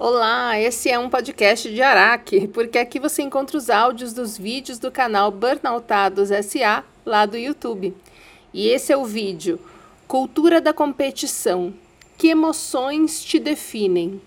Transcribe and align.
Olá, 0.00 0.56
esse 0.60 0.88
é 0.88 0.96
um 0.96 1.10
podcast 1.10 1.68
de 1.74 1.82
Araque, 1.82 2.46
porque 2.46 2.78
aqui 2.78 3.00
você 3.00 3.20
encontra 3.20 3.58
os 3.58 3.68
áudios 3.68 4.12
dos 4.12 4.38
vídeos 4.38 4.78
do 4.78 4.92
canal 4.92 5.32
Burnoutados 5.32 6.28
SA 6.28 6.84
lá 7.04 7.26
do 7.26 7.36
YouTube. 7.36 7.96
E 8.54 8.68
esse 8.68 8.92
é 8.92 8.96
o 8.96 9.04
vídeo 9.04 9.58
Cultura 10.06 10.60
da 10.60 10.72
Competição. 10.72 11.74
Que 12.16 12.28
emoções 12.28 13.24
te 13.24 13.40
definem? 13.40 14.22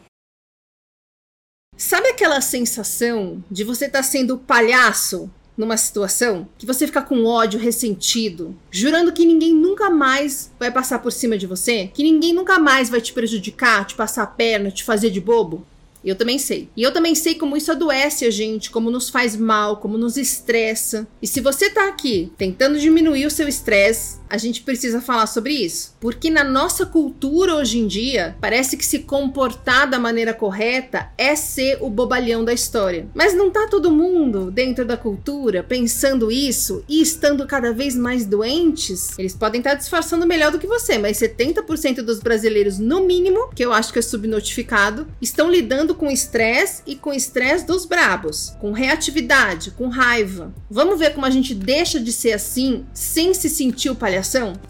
Sabe 1.78 2.10
aquela 2.10 2.42
sensação 2.42 3.42
de 3.50 3.64
você 3.64 3.86
estar 3.86 4.00
tá 4.00 4.04
sendo 4.04 4.38
palhaço 4.38 5.32
numa 5.58 5.78
situação 5.78 6.48
que 6.58 6.66
você 6.66 6.88
fica 6.88 7.02
com 7.02 7.26
ódio, 7.26 7.60
ressentido, 7.60 8.56
jurando 8.70 9.12
que 9.12 9.26
ninguém 9.26 9.54
nunca 9.54 9.90
mais 9.90 10.52
vai 10.60 10.72
passar 10.72 11.00
por 11.00 11.12
cima 11.12 11.38
de 11.38 11.48
você, 11.48 11.90
que 11.94 12.04
ninguém 12.04 12.34
nunca 12.34 12.58
mais 12.60 12.90
vai 12.90 13.02
te 13.02 13.14
prejudicar, 13.14 13.86
te 13.86 13.96
passar 13.96 14.24
a 14.24 14.28
perna, 14.28 14.72
te 14.72 14.84
fazer 14.84 15.10
de 15.10 15.20
bobo? 15.20 15.66
Eu 16.04 16.16
também 16.16 16.40
sei. 16.40 16.68
E 16.76 16.82
eu 16.82 16.92
também 16.92 17.14
sei 17.14 17.36
como 17.36 17.56
isso 17.56 17.72
adoece 17.72 18.26
a 18.26 18.32
gente, 18.32 18.72
como 18.72 18.90
nos 18.90 19.10
faz 19.10 19.36
mal, 19.36 19.78
como 19.78 19.98
nos 19.98 20.18
estressa. 20.18 21.08
E 21.22 21.28
se 21.28 21.40
você 21.40 21.70
tá 21.70 21.88
aqui 21.88 22.32
tentando 22.38 22.80
diminuir 22.80 23.28
o 23.28 23.32
seu 23.32 23.48
estresse, 23.48 24.21
a 24.32 24.38
gente 24.38 24.62
precisa 24.62 25.02
falar 25.02 25.28
sobre 25.28 25.54
isso. 25.54 25.94
Porque 26.00 26.30
na 26.30 26.42
nossa 26.42 26.86
cultura 26.86 27.54
hoje 27.56 27.80
em 27.80 27.86
dia, 27.86 28.34
parece 28.40 28.78
que 28.78 28.86
se 28.86 29.00
comportar 29.00 29.90
da 29.90 30.00
maneira 30.00 30.34
correta 30.34 31.10
é 31.18 31.36
ser 31.36 31.78
o 31.82 31.90
bobalhão 31.90 32.46
da 32.46 32.54
história. 32.54 33.08
Mas 33.14 33.34
não 33.34 33.52
tá 33.52 33.68
todo 33.70 33.92
mundo 33.92 34.50
dentro 34.50 34.86
da 34.86 34.96
cultura 34.96 35.64
pensando 35.64 36.32
isso 36.32 36.82
e 36.88 37.02
estando 37.02 37.46
cada 37.46 37.74
vez 37.74 37.94
mais 37.94 38.26
doentes? 38.26 39.20
Eles 39.20 39.36
podem 39.36 39.60
estar 39.60 39.72
tá 39.72 39.76
disfarçando 39.76 40.26
melhor 40.26 40.50
do 40.50 40.60
que 40.60 40.66
você, 40.66 40.98
mas 40.98 41.20
70% 41.20 42.02
dos 42.02 42.22
brasileiros, 42.22 42.80
no 42.80 43.06
mínimo, 43.06 43.50
que 43.54 43.66
eu 43.66 43.74
acho 43.74 43.92
que 43.92 44.00
é 44.00 44.02
subnotificado, 44.02 45.08
estão 45.22 45.52
lidando 45.52 45.94
com 45.94 46.10
estresse 46.10 46.84
e 46.88 46.96
com 46.96 47.14
estresse 47.14 47.66
dos 47.66 47.86
brabos, 47.86 48.56
com 48.62 48.72
reatividade, 48.72 49.72
com 49.72 49.90
raiva. 49.90 50.54
Vamos 50.70 50.98
ver 50.98 51.14
como 51.14 51.26
a 51.26 51.30
gente 51.30 51.54
deixa 51.54 52.00
de 52.00 52.14
ser 52.14 52.32
assim 52.32 52.86
sem 52.94 53.34
se 53.34 53.50
sentir 53.50 53.90
o 53.90 53.96
palhaço 53.96 54.21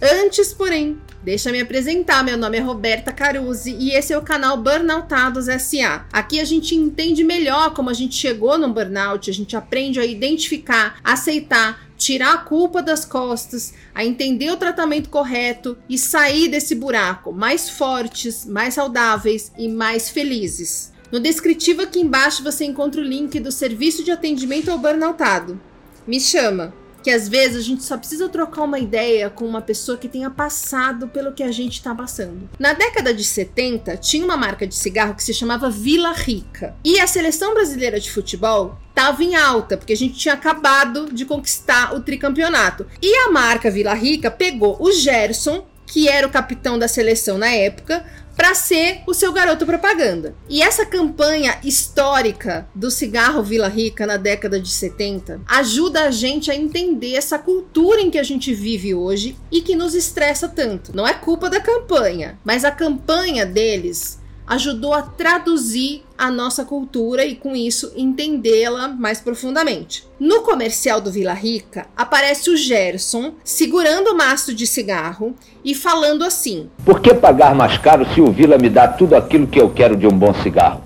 Antes, 0.02 0.54
porém, 0.54 1.00
Deixa 1.24 1.52
me 1.52 1.62
apresentar, 1.62 2.24
meu 2.24 2.36
nome 2.36 2.58
é 2.58 2.62
Roberta 2.62 3.14
Caruzzi 3.14 3.76
e 3.78 3.92
esse 3.92 4.12
é 4.12 4.18
o 4.18 4.24
canal 4.24 4.58
Burnoutados 4.58 5.46
SA. 5.46 6.04
Aqui 6.12 6.40
a 6.40 6.44
gente 6.44 6.74
entende 6.74 7.24
melhor 7.24 7.76
como 7.76 7.92
a 7.92 7.94
gente 7.94 8.16
chegou 8.16 8.58
no 8.58 8.74
burnout, 8.74 9.30
a 9.30 9.34
gente 9.34 9.56
aprende 9.56 10.00
a 10.00 10.06
identificar, 10.06 11.00
aceitar, 11.04 11.80
tirar 11.96 12.34
a 12.34 12.38
culpa 12.40 12.82
das 12.82 13.06
costas, 13.06 13.76
a 13.94 14.04
entender 14.04 14.50
o 14.50 14.58
tratamento 14.58 15.12
correto 15.12 15.78
e 15.88 15.96
sair 15.96 16.48
desse 16.48 16.74
buraco 16.74 17.32
mais 17.32 17.70
fortes, 17.70 18.44
mais 18.44 18.74
saudáveis 18.74 19.52
e 19.56 19.68
mais 19.68 20.10
felizes. 20.10 20.92
No 21.12 21.20
descritivo 21.20 21.84
aqui 21.84 22.00
embaixo 22.00 22.44
você 22.44 22.66
encontra 22.66 23.00
o 23.00 23.04
link 23.04 23.40
do 23.40 23.52
serviço 23.52 24.04
de 24.04 24.10
atendimento 24.10 24.72
ao 24.72 24.80
burnoutado. 24.80 25.62
Me 26.08 26.20
chama! 26.20 26.81
Que 27.04 27.10
às 27.10 27.28
vezes 27.28 27.58
a 27.58 27.62
gente 27.62 27.84
só 27.84 27.98
precisa 27.98 28.30
trocar 28.30 28.64
uma 28.64 28.80
ideia 28.80 29.30
com 29.30 29.46
uma 29.46 29.62
pessoa 29.62 29.98
que 29.98 30.08
tenha 30.08 30.30
passado 30.30 31.08
pelo 31.08 31.34
que 31.34 31.44
a 31.44 31.52
gente 31.52 31.74
está 31.74 31.94
passando. 31.94 32.50
Na 32.60 32.74
década 32.74 33.14
de 33.14 33.24
70, 33.24 33.98
tinha 33.98 34.24
uma 34.24 34.38
marca 34.38 34.68
de 34.68 34.76
cigarro 34.76 35.16
que 35.16 35.24
se 35.24 35.34
chamava 35.34 35.70
Vila 35.70 36.14
Rica. 36.14 36.76
E 36.84 37.00
a 37.00 37.08
seleção 37.08 37.54
brasileira 37.54 38.00
de 38.00 38.12
futebol 38.12 38.78
estava 38.90 39.24
em 39.24 39.36
alta, 39.36 39.78
porque 39.78 39.94
a 39.94 39.98
gente 39.98 40.16
tinha 40.16 40.34
acabado 40.34 41.12
de 41.12 41.26
conquistar 41.26 41.96
o 41.96 42.02
tricampeonato. 42.02 42.86
E 43.02 43.16
a 43.26 43.32
marca 43.32 43.72
Vila 43.72 43.94
Rica 43.94 44.30
pegou 44.30 44.78
o 44.80 44.92
Gerson, 44.92 45.66
que 45.92 46.08
era 46.08 46.26
o 46.26 46.32
capitão 46.32 46.80
da 46.80 46.88
seleção 46.88 47.38
na 47.38 47.50
época, 47.50 48.06
para 48.34 48.56
ser 48.56 49.02
o 49.06 49.14
seu 49.14 49.34
garoto 49.34 49.66
propaganda. 49.66 50.34
E 50.50 50.62
essa 50.62 50.86
campanha 50.86 51.60
histórica 51.66 52.66
do 52.74 52.90
cigarro 52.90 53.44
Vila 53.44 53.68
Rica 53.68 54.08
na 54.08 54.16
década 54.16 54.58
de 54.58 54.70
70 54.70 55.42
ajuda 55.46 56.06
a 56.06 56.12
gente 56.12 56.50
a 56.50 56.56
entender 56.56 57.16
essa 57.16 57.38
cultura 57.38 58.00
em 58.00 58.10
que 58.10 58.18
a 58.18 58.24
gente 58.24 58.54
vive 58.54 58.96
hoje 58.96 59.36
e 59.52 59.62
que 59.62 59.76
nos 59.76 59.94
estressa 59.94 60.48
tanto. 60.48 60.96
Não 60.96 61.06
é 61.06 61.14
culpa 61.14 61.50
da 61.50 61.60
campanha, 61.60 62.40
mas 62.44 62.64
a 62.64 62.72
campanha 62.72 63.46
deles 63.46 64.21
ajudou 64.52 64.94
a 64.94 65.02
traduzir 65.02 66.04
a 66.18 66.30
nossa 66.30 66.66
cultura 66.66 67.24
e 67.24 67.36
com 67.36 67.56
isso 67.56 67.94
entendê-la 67.96 68.90
mais 68.90 69.22
profundamente. 69.22 70.06
No 70.20 70.42
comercial 70.42 71.00
do 71.00 71.10
Vila 71.10 71.32
Rica 71.32 71.86
aparece 71.96 72.50
o 72.50 72.58
Gerson 72.58 73.36
segurando 73.46 74.10
o 74.10 74.18
maço 74.18 74.54
de 74.54 74.68
cigarro 74.68 75.34
e 75.64 75.74
falando 75.74 76.26
assim: 76.26 76.70
Por 76.84 77.00
que 77.00 77.14
pagar 77.14 77.56
mais 77.56 77.78
caro 77.78 78.06
se 78.14 78.20
o 78.20 78.30
Vila 78.30 78.58
me 78.58 78.70
dá 78.70 78.90
tudo 78.90 79.16
aquilo 79.16 79.48
que 79.48 79.60
eu 79.60 79.70
quero 79.70 79.96
de 79.96 80.06
um 80.06 80.12
bom 80.12 80.34
cigarro? 80.34 80.82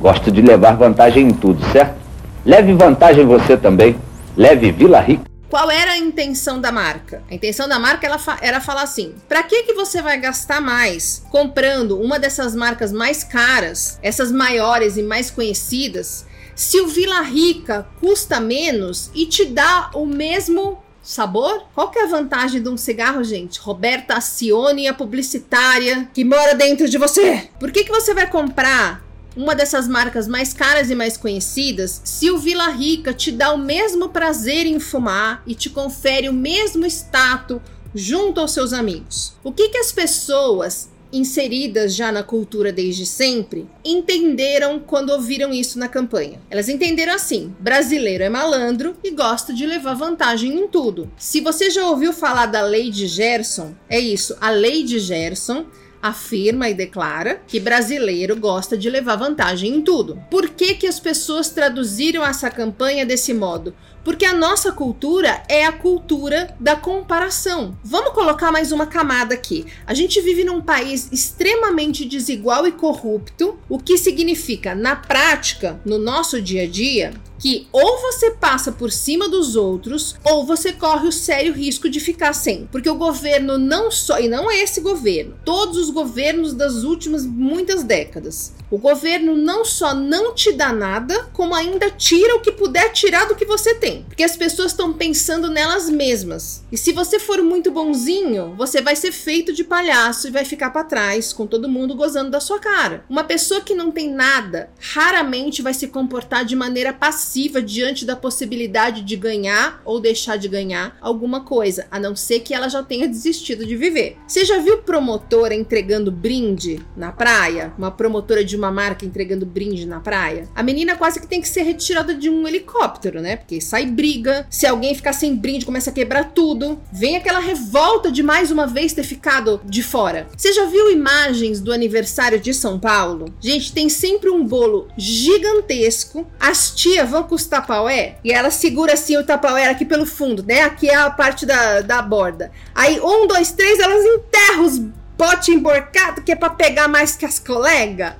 Gosto 0.00 0.32
de 0.32 0.40
levar 0.40 0.74
vantagem 0.74 1.28
em 1.28 1.34
tudo, 1.34 1.62
certo? 1.72 1.96
Leve 2.44 2.72
vantagem 2.72 3.26
você 3.26 3.54
também. 3.54 3.96
Leve 4.34 4.72
Vila 4.72 5.00
Rica. 5.00 5.33
Qual 5.54 5.70
era 5.70 5.92
a 5.92 5.98
intenção 5.98 6.60
da 6.60 6.72
marca? 6.72 7.22
A 7.30 7.34
intenção 7.36 7.68
da 7.68 7.78
marca 7.78 8.04
ela 8.04 8.18
fa 8.18 8.36
era 8.40 8.60
falar 8.60 8.82
assim: 8.82 9.14
para 9.28 9.40
que 9.44 9.62
que 9.62 9.72
você 9.72 10.02
vai 10.02 10.18
gastar 10.18 10.60
mais 10.60 11.22
comprando 11.30 11.96
uma 12.00 12.18
dessas 12.18 12.56
marcas 12.56 12.90
mais 12.90 13.22
caras, 13.22 13.96
essas 14.02 14.32
maiores 14.32 14.96
e 14.96 15.02
mais 15.04 15.30
conhecidas, 15.30 16.26
se 16.56 16.80
o 16.80 16.88
Vila 16.88 17.20
Rica 17.20 17.86
custa 18.00 18.40
menos 18.40 19.12
e 19.14 19.26
te 19.26 19.44
dá 19.44 19.92
o 19.94 20.04
mesmo 20.04 20.82
sabor? 21.00 21.68
Qual 21.72 21.88
que 21.88 22.00
é 22.00 22.02
a 22.02 22.08
vantagem 22.08 22.60
de 22.60 22.68
um 22.68 22.76
cigarro, 22.76 23.22
gente? 23.22 23.60
Roberta 23.60 24.14
Acione, 24.14 24.88
a 24.88 24.92
publicitária 24.92 26.08
que 26.12 26.24
mora 26.24 26.56
dentro 26.56 26.88
de 26.88 26.98
você. 26.98 27.48
Por 27.60 27.70
que 27.70 27.84
que 27.84 27.92
você 27.92 28.12
vai 28.12 28.28
comprar 28.28 29.03
uma 29.36 29.54
dessas 29.54 29.88
marcas 29.88 30.28
mais 30.28 30.52
caras 30.52 30.90
e 30.90 30.94
mais 30.94 31.16
conhecidas, 31.16 32.00
se 32.04 32.30
o 32.30 32.38
Vila 32.38 32.68
Rica 32.68 33.12
te 33.12 33.32
dá 33.32 33.52
o 33.52 33.58
mesmo 33.58 34.08
prazer 34.08 34.66
em 34.66 34.78
fumar 34.78 35.42
e 35.46 35.54
te 35.54 35.70
confere 35.70 36.28
o 36.28 36.32
mesmo 36.32 36.86
status 36.86 37.60
junto 37.94 38.40
aos 38.40 38.52
seus 38.52 38.72
amigos. 38.72 39.34
O 39.42 39.52
que, 39.52 39.68
que 39.68 39.78
as 39.78 39.92
pessoas 39.92 40.88
inseridas 41.14 41.94
já 41.94 42.10
na 42.10 42.22
cultura 42.22 42.72
desde 42.72 43.06
sempre, 43.06 43.68
entenderam 43.84 44.80
quando 44.80 45.10
ouviram 45.10 45.52
isso 45.52 45.78
na 45.78 45.88
campanha. 45.88 46.40
Elas 46.50 46.68
entenderam 46.68 47.14
assim: 47.14 47.54
brasileiro 47.60 48.24
é 48.24 48.28
malandro 48.28 48.96
e 49.02 49.10
gosta 49.10 49.54
de 49.54 49.64
levar 49.64 49.94
vantagem 49.94 50.52
em 50.52 50.66
tudo. 50.66 51.10
Se 51.16 51.40
você 51.40 51.70
já 51.70 51.88
ouviu 51.88 52.12
falar 52.12 52.46
da 52.46 52.62
lei 52.62 52.90
de 52.90 53.06
Gerson, 53.06 53.74
é 53.88 53.98
isso, 53.98 54.36
a 54.40 54.50
lei 54.50 54.82
de 54.82 54.98
Gerson 54.98 55.64
afirma 56.04 56.68
e 56.68 56.74
declara 56.74 57.40
que 57.46 57.58
brasileiro 57.58 58.36
gosta 58.36 58.76
de 58.76 58.90
levar 58.90 59.16
vantagem 59.16 59.76
em 59.76 59.80
tudo. 59.80 60.22
Por 60.30 60.50
que, 60.50 60.74
que 60.74 60.86
as 60.86 61.00
pessoas 61.00 61.48
traduziram 61.48 62.22
essa 62.22 62.50
campanha 62.50 63.06
desse 63.06 63.32
modo? 63.32 63.74
Porque 64.04 64.26
a 64.26 64.34
nossa 64.34 64.70
cultura 64.70 65.42
é 65.48 65.64
a 65.64 65.72
cultura 65.72 66.54
da 66.60 66.76
comparação. 66.76 67.74
Vamos 67.82 68.12
colocar 68.12 68.52
mais 68.52 68.70
uma 68.70 68.86
camada 68.86 69.34
aqui. 69.34 69.64
A 69.86 69.94
gente 69.94 70.20
vive 70.20 70.44
num 70.44 70.60
país 70.60 71.08
extremamente 71.10 72.04
desigual 72.04 72.66
e 72.66 72.72
corrupto, 72.72 73.58
o 73.66 73.78
que 73.78 73.96
significa, 73.96 74.74
na 74.74 74.94
prática, 74.94 75.80
no 75.86 75.96
nosso 75.98 76.42
dia 76.42 76.64
a 76.64 76.66
dia, 76.66 77.14
que 77.38 77.66
ou 77.72 78.00
você 78.00 78.30
passa 78.30 78.72
por 78.72 78.90
cima 78.90 79.28
dos 79.28 79.56
outros 79.56 80.16
ou 80.24 80.46
você 80.46 80.72
corre 80.72 81.08
o 81.08 81.12
sério 81.12 81.52
risco 81.52 81.88
de 81.88 82.00
ficar 82.00 82.32
sem. 82.32 82.66
Porque 82.72 82.88
o 82.88 82.94
governo 82.94 83.58
não 83.58 83.90
só, 83.90 84.18
e 84.18 84.28
não 84.28 84.50
é 84.50 84.62
esse 84.62 84.80
governo, 84.80 85.34
todos 85.44 85.76
os 85.76 85.90
governos 85.90 86.54
das 86.54 86.84
últimas 86.84 87.24
muitas 87.24 87.82
décadas, 87.82 88.54
o 88.74 88.78
governo 88.78 89.36
não 89.36 89.64
só 89.64 89.94
não 89.94 90.34
te 90.34 90.52
dá 90.52 90.72
nada, 90.72 91.28
como 91.32 91.54
ainda 91.54 91.90
tira 91.90 92.36
o 92.36 92.40
que 92.40 92.50
puder 92.50 92.90
tirar 92.92 93.26
do 93.26 93.34
que 93.34 93.44
você 93.44 93.74
tem. 93.74 94.02
Porque 94.02 94.24
as 94.24 94.36
pessoas 94.36 94.72
estão 94.72 94.92
pensando 94.92 95.50
nelas 95.50 95.88
mesmas. 95.88 96.64
E 96.72 96.76
se 96.76 96.92
você 96.92 97.18
for 97.18 97.42
muito 97.42 97.70
bonzinho, 97.70 98.54
você 98.56 98.82
vai 98.82 98.96
ser 98.96 99.12
feito 99.12 99.52
de 99.52 99.62
palhaço 99.62 100.26
e 100.26 100.30
vai 100.30 100.44
ficar 100.44 100.70
para 100.70 100.84
trás, 100.84 101.32
com 101.32 101.46
todo 101.46 101.68
mundo 101.68 101.94
gozando 101.94 102.30
da 102.30 102.40
sua 102.40 102.58
cara. 102.58 103.04
Uma 103.08 103.22
pessoa 103.22 103.60
que 103.60 103.74
não 103.74 103.90
tem 103.90 104.10
nada, 104.10 104.70
raramente 104.80 105.62
vai 105.62 105.74
se 105.74 105.88
comportar 105.88 106.44
de 106.44 106.56
maneira 106.56 106.92
passiva 106.92 107.62
diante 107.62 108.04
da 108.04 108.16
possibilidade 108.16 109.02
de 109.02 109.14
ganhar 109.14 109.82
ou 109.84 110.00
deixar 110.00 110.36
de 110.36 110.48
ganhar 110.48 110.96
alguma 111.00 111.42
coisa, 111.42 111.86
a 111.90 112.00
não 112.00 112.16
ser 112.16 112.40
que 112.40 112.54
ela 112.54 112.68
já 112.68 112.82
tenha 112.82 113.06
desistido 113.06 113.64
de 113.64 113.76
viver. 113.76 114.16
Você 114.26 114.44
já 114.44 114.58
viu 114.58 114.78
promotora 114.78 115.54
entregando 115.54 116.10
brinde 116.10 116.84
na 116.96 117.12
praia? 117.12 117.72
Uma 117.78 117.90
promotora 117.90 118.44
de 118.44 118.54
de 118.54 118.58
uma 118.64 118.72
marca 118.72 119.04
entregando 119.04 119.46
brinde 119.46 119.86
na 119.86 120.00
praia, 120.00 120.48
a 120.54 120.62
menina 120.62 120.96
quase 120.96 121.20
que 121.20 121.26
tem 121.26 121.40
que 121.40 121.48
ser 121.48 121.62
retirada 121.62 122.14
de 122.14 122.28
um 122.28 122.46
helicóptero, 122.48 123.20
né? 123.20 123.36
Porque 123.36 123.60
sai 123.60 123.86
briga, 123.86 124.46
se 124.50 124.66
alguém 124.66 124.94
ficar 124.94 125.12
sem 125.12 125.36
brinde, 125.36 125.66
começa 125.66 125.90
a 125.90 125.92
quebrar 125.92 126.32
tudo. 126.32 126.80
Vem 126.92 127.16
aquela 127.16 127.38
revolta 127.38 128.10
de 128.10 128.22
mais 128.22 128.50
uma 128.50 128.66
vez 128.66 128.92
ter 128.92 129.02
ficado 129.02 129.60
de 129.64 129.82
fora. 129.82 130.26
Você 130.36 130.52
já 130.52 130.64
viu 130.66 130.90
imagens 130.90 131.60
do 131.60 131.72
aniversário 131.72 132.40
de 132.40 132.54
São 132.54 132.78
Paulo? 132.78 133.34
Gente, 133.40 133.72
tem 133.72 133.88
sempre 133.88 134.30
um 134.30 134.44
bolo 134.44 134.88
gigantesco. 134.96 136.26
As 136.40 136.70
tias 136.74 137.08
vão 137.10 137.22
com 137.24 137.34
os 137.34 137.46
tapaué 137.46 138.16
e 138.24 138.32
ela 138.32 138.50
segura 138.50 138.94
assim 138.94 139.16
o 139.16 139.24
tapaué 139.24 139.68
aqui 139.68 139.84
pelo 139.84 140.06
fundo, 140.06 140.42
né? 140.42 140.62
Aqui 140.62 140.88
é 140.88 140.94
a 140.94 141.10
parte 141.10 141.44
da, 141.44 141.80
da 141.80 142.00
borda. 142.02 142.50
Aí, 142.74 143.00
um, 143.00 143.26
dois, 143.26 143.52
três, 143.52 143.78
elas 143.78 144.04
enterram 144.04 144.64
os 144.64 144.80
pote 145.16 145.52
emborcado 145.52 146.22
que 146.22 146.32
é 146.32 146.36
pra 146.36 146.50
pegar 146.50 146.88
mais 146.88 147.16
que 147.16 147.24
as 147.24 147.38
colegas. 147.38 148.14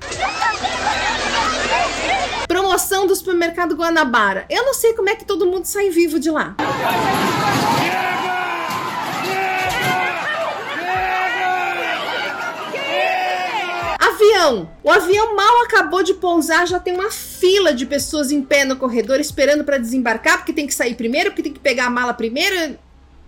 supermercado 3.25 3.75
Guanabara. 3.75 4.45
Eu 4.49 4.63
não 4.65 4.73
sei 4.73 4.93
como 4.93 5.09
é 5.09 5.15
que 5.15 5.25
todo 5.25 5.47
mundo 5.47 5.65
sai 5.65 5.89
vivo 5.89 6.19
de 6.19 6.29
lá. 6.29 6.55
Avião. 13.99 14.69
O 14.83 14.91
avião 14.91 15.35
mal 15.35 15.63
acabou 15.63 16.03
de 16.03 16.13
pousar, 16.13 16.67
já 16.67 16.79
tem 16.79 16.93
uma 16.93 17.09
fila 17.11 17.73
de 17.73 17.85
pessoas 17.85 18.31
em 18.31 18.41
pé 18.41 18.63
no 18.63 18.75
corredor 18.75 19.19
esperando 19.19 19.63
para 19.63 19.79
desembarcar, 19.79 20.37
porque 20.37 20.53
tem 20.53 20.67
que 20.67 20.73
sair 20.73 20.93
primeiro, 20.93 21.31
porque 21.31 21.43
tem 21.43 21.53
que 21.53 21.59
pegar 21.59 21.85
a 21.85 21.89
mala 21.89 22.13
primeiro. 22.13 22.77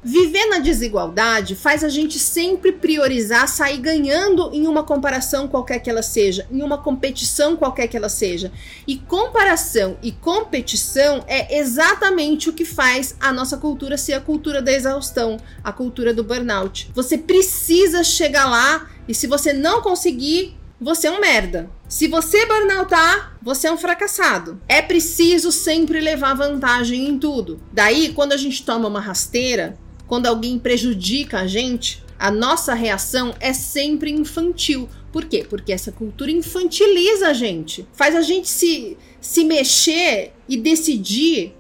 Viver 0.04 0.46
na 0.46 0.60
desigualdade 0.60 1.56
faz 1.56 1.84
a 1.84 1.90
gente 1.90 2.20
sempre 2.20 2.72
priorizar 2.72 3.48
sair 3.48 3.80
ganhando 3.80 4.52
em 4.54 4.68
uma 4.68 4.84
comparação 4.84 5.48
qualquer 5.48 5.80
que 5.80 5.90
ela 5.90 6.04
seja, 6.04 6.48
em 6.52 6.62
uma 6.62 6.78
competição 6.78 7.58
qualquer 7.58 7.88
que 7.88 7.98
ela 7.98 8.08
seja. 8.08 8.52
E 8.86 8.98
comparação 8.98 9.98
e 10.04 10.12
competição 10.12 11.26
é 11.28 11.58
exatamente 11.58 12.48
o 12.48 12.54
que 12.54 12.64
faz 12.64 13.16
a 13.20 13.34
nossa 13.34 13.58
cultura 13.58 13.98
ser 13.98 14.14
a 14.14 14.22
cultura 14.22 14.62
da 14.62 14.72
exaustão, 14.72 15.38
a 15.64 15.74
cultura 15.74 16.14
do 16.14 16.24
burnout. 16.24 16.92
Você 16.94 17.18
precisa 17.18 18.04
chegar 18.04 18.46
lá 18.46 18.88
e 19.08 19.16
se 19.16 19.26
você 19.26 19.52
não 19.52 19.82
conseguir, 19.82 20.56
você 20.80 21.08
é 21.08 21.12
um 21.12 21.20
merda. 21.20 21.72
Se 21.90 22.08
você 22.08 22.46
burnoutar, 22.46 23.36
você 23.42 23.68
é 23.68 23.72
um 23.72 23.78
fracassado. 23.78 24.62
É 24.68 24.80
preciso 24.80 25.52
sempre 25.52 26.00
levar 26.00 26.36
vantagem 26.36 27.10
em 27.10 27.18
tudo. 27.18 27.60
Daí, 27.74 28.14
quando 28.14 28.34
a 28.34 28.38
gente 28.38 28.64
toma 28.64 28.88
uma 28.88 29.00
rasteira, 29.00 29.76
quando 30.08 30.28
alguém 30.28 30.58
prejudica 30.58 31.40
a 31.40 31.48
gente, 31.48 32.04
a 32.18 32.32
nossa 32.32 32.74
reação 32.74 33.36
é 33.40 33.54
sempre 33.54 34.12
infantil. 34.12 34.90
Por 35.12 35.26
quê? 35.26 35.46
Porque 35.48 35.72
essa 35.72 35.92
cultura 35.92 36.32
infantiliza 36.32 37.28
a 37.28 37.34
gente, 37.34 37.88
faz 37.94 38.16
a 38.16 38.22
gente 38.22 38.48
se, 38.48 38.98
se 39.22 39.44
mexer 39.44 40.34
e 40.48 40.58
decidir 40.58 41.54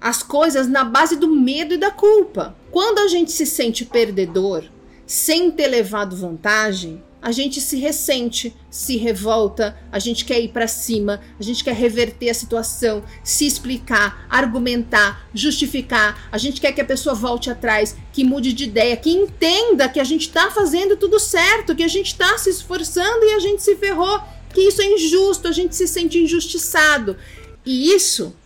as 0.00 0.22
coisas 0.22 0.68
na 0.68 0.84
base 0.84 1.16
do 1.16 1.28
medo 1.28 1.74
e 1.74 1.78
da 1.78 1.90
culpa. 1.90 2.56
Quando 2.70 2.98
a 2.98 3.08
gente 3.08 3.32
se 3.32 3.46
sente 3.46 3.84
perdedor, 3.84 4.64
sem 5.06 5.50
ter 5.50 5.68
levado 5.68 6.16
vantagem, 6.16 7.02
a 7.26 7.32
gente 7.32 7.60
se 7.60 7.76
ressente, 7.76 8.54
se 8.70 8.96
revolta, 8.96 9.76
a 9.90 9.98
gente 9.98 10.24
quer 10.24 10.38
ir 10.38 10.52
para 10.52 10.68
cima, 10.68 11.20
a 11.40 11.42
gente 11.42 11.64
quer 11.64 11.74
reverter 11.74 12.30
a 12.30 12.34
situação, 12.34 13.02
se 13.24 13.44
explicar, 13.44 14.24
argumentar, 14.30 15.28
justificar, 15.34 16.28
a 16.30 16.38
gente 16.38 16.60
quer 16.60 16.70
que 16.70 16.80
a 16.80 16.84
pessoa 16.84 17.16
volte 17.16 17.50
atrás, 17.50 17.96
que 18.12 18.22
mude 18.22 18.52
de 18.52 18.62
ideia, 18.62 18.96
que 18.96 19.10
entenda 19.10 19.88
que 19.88 19.98
a 19.98 20.04
gente 20.04 20.28
está 20.28 20.52
fazendo 20.52 20.96
tudo 20.96 21.18
certo, 21.18 21.74
que 21.74 21.82
a 21.82 21.88
gente 21.88 22.12
está 22.12 22.38
se 22.38 22.48
esforçando 22.48 23.24
e 23.24 23.34
a 23.34 23.40
gente 23.40 23.60
se 23.60 23.74
ferrou, 23.74 24.20
que 24.54 24.60
isso 24.60 24.80
é 24.80 24.86
injusto, 24.86 25.48
a 25.48 25.52
gente 25.52 25.74
se 25.74 25.88
sente 25.88 26.20
injustiçado. 26.20 27.16
E 27.64 27.92
isso 27.92 28.36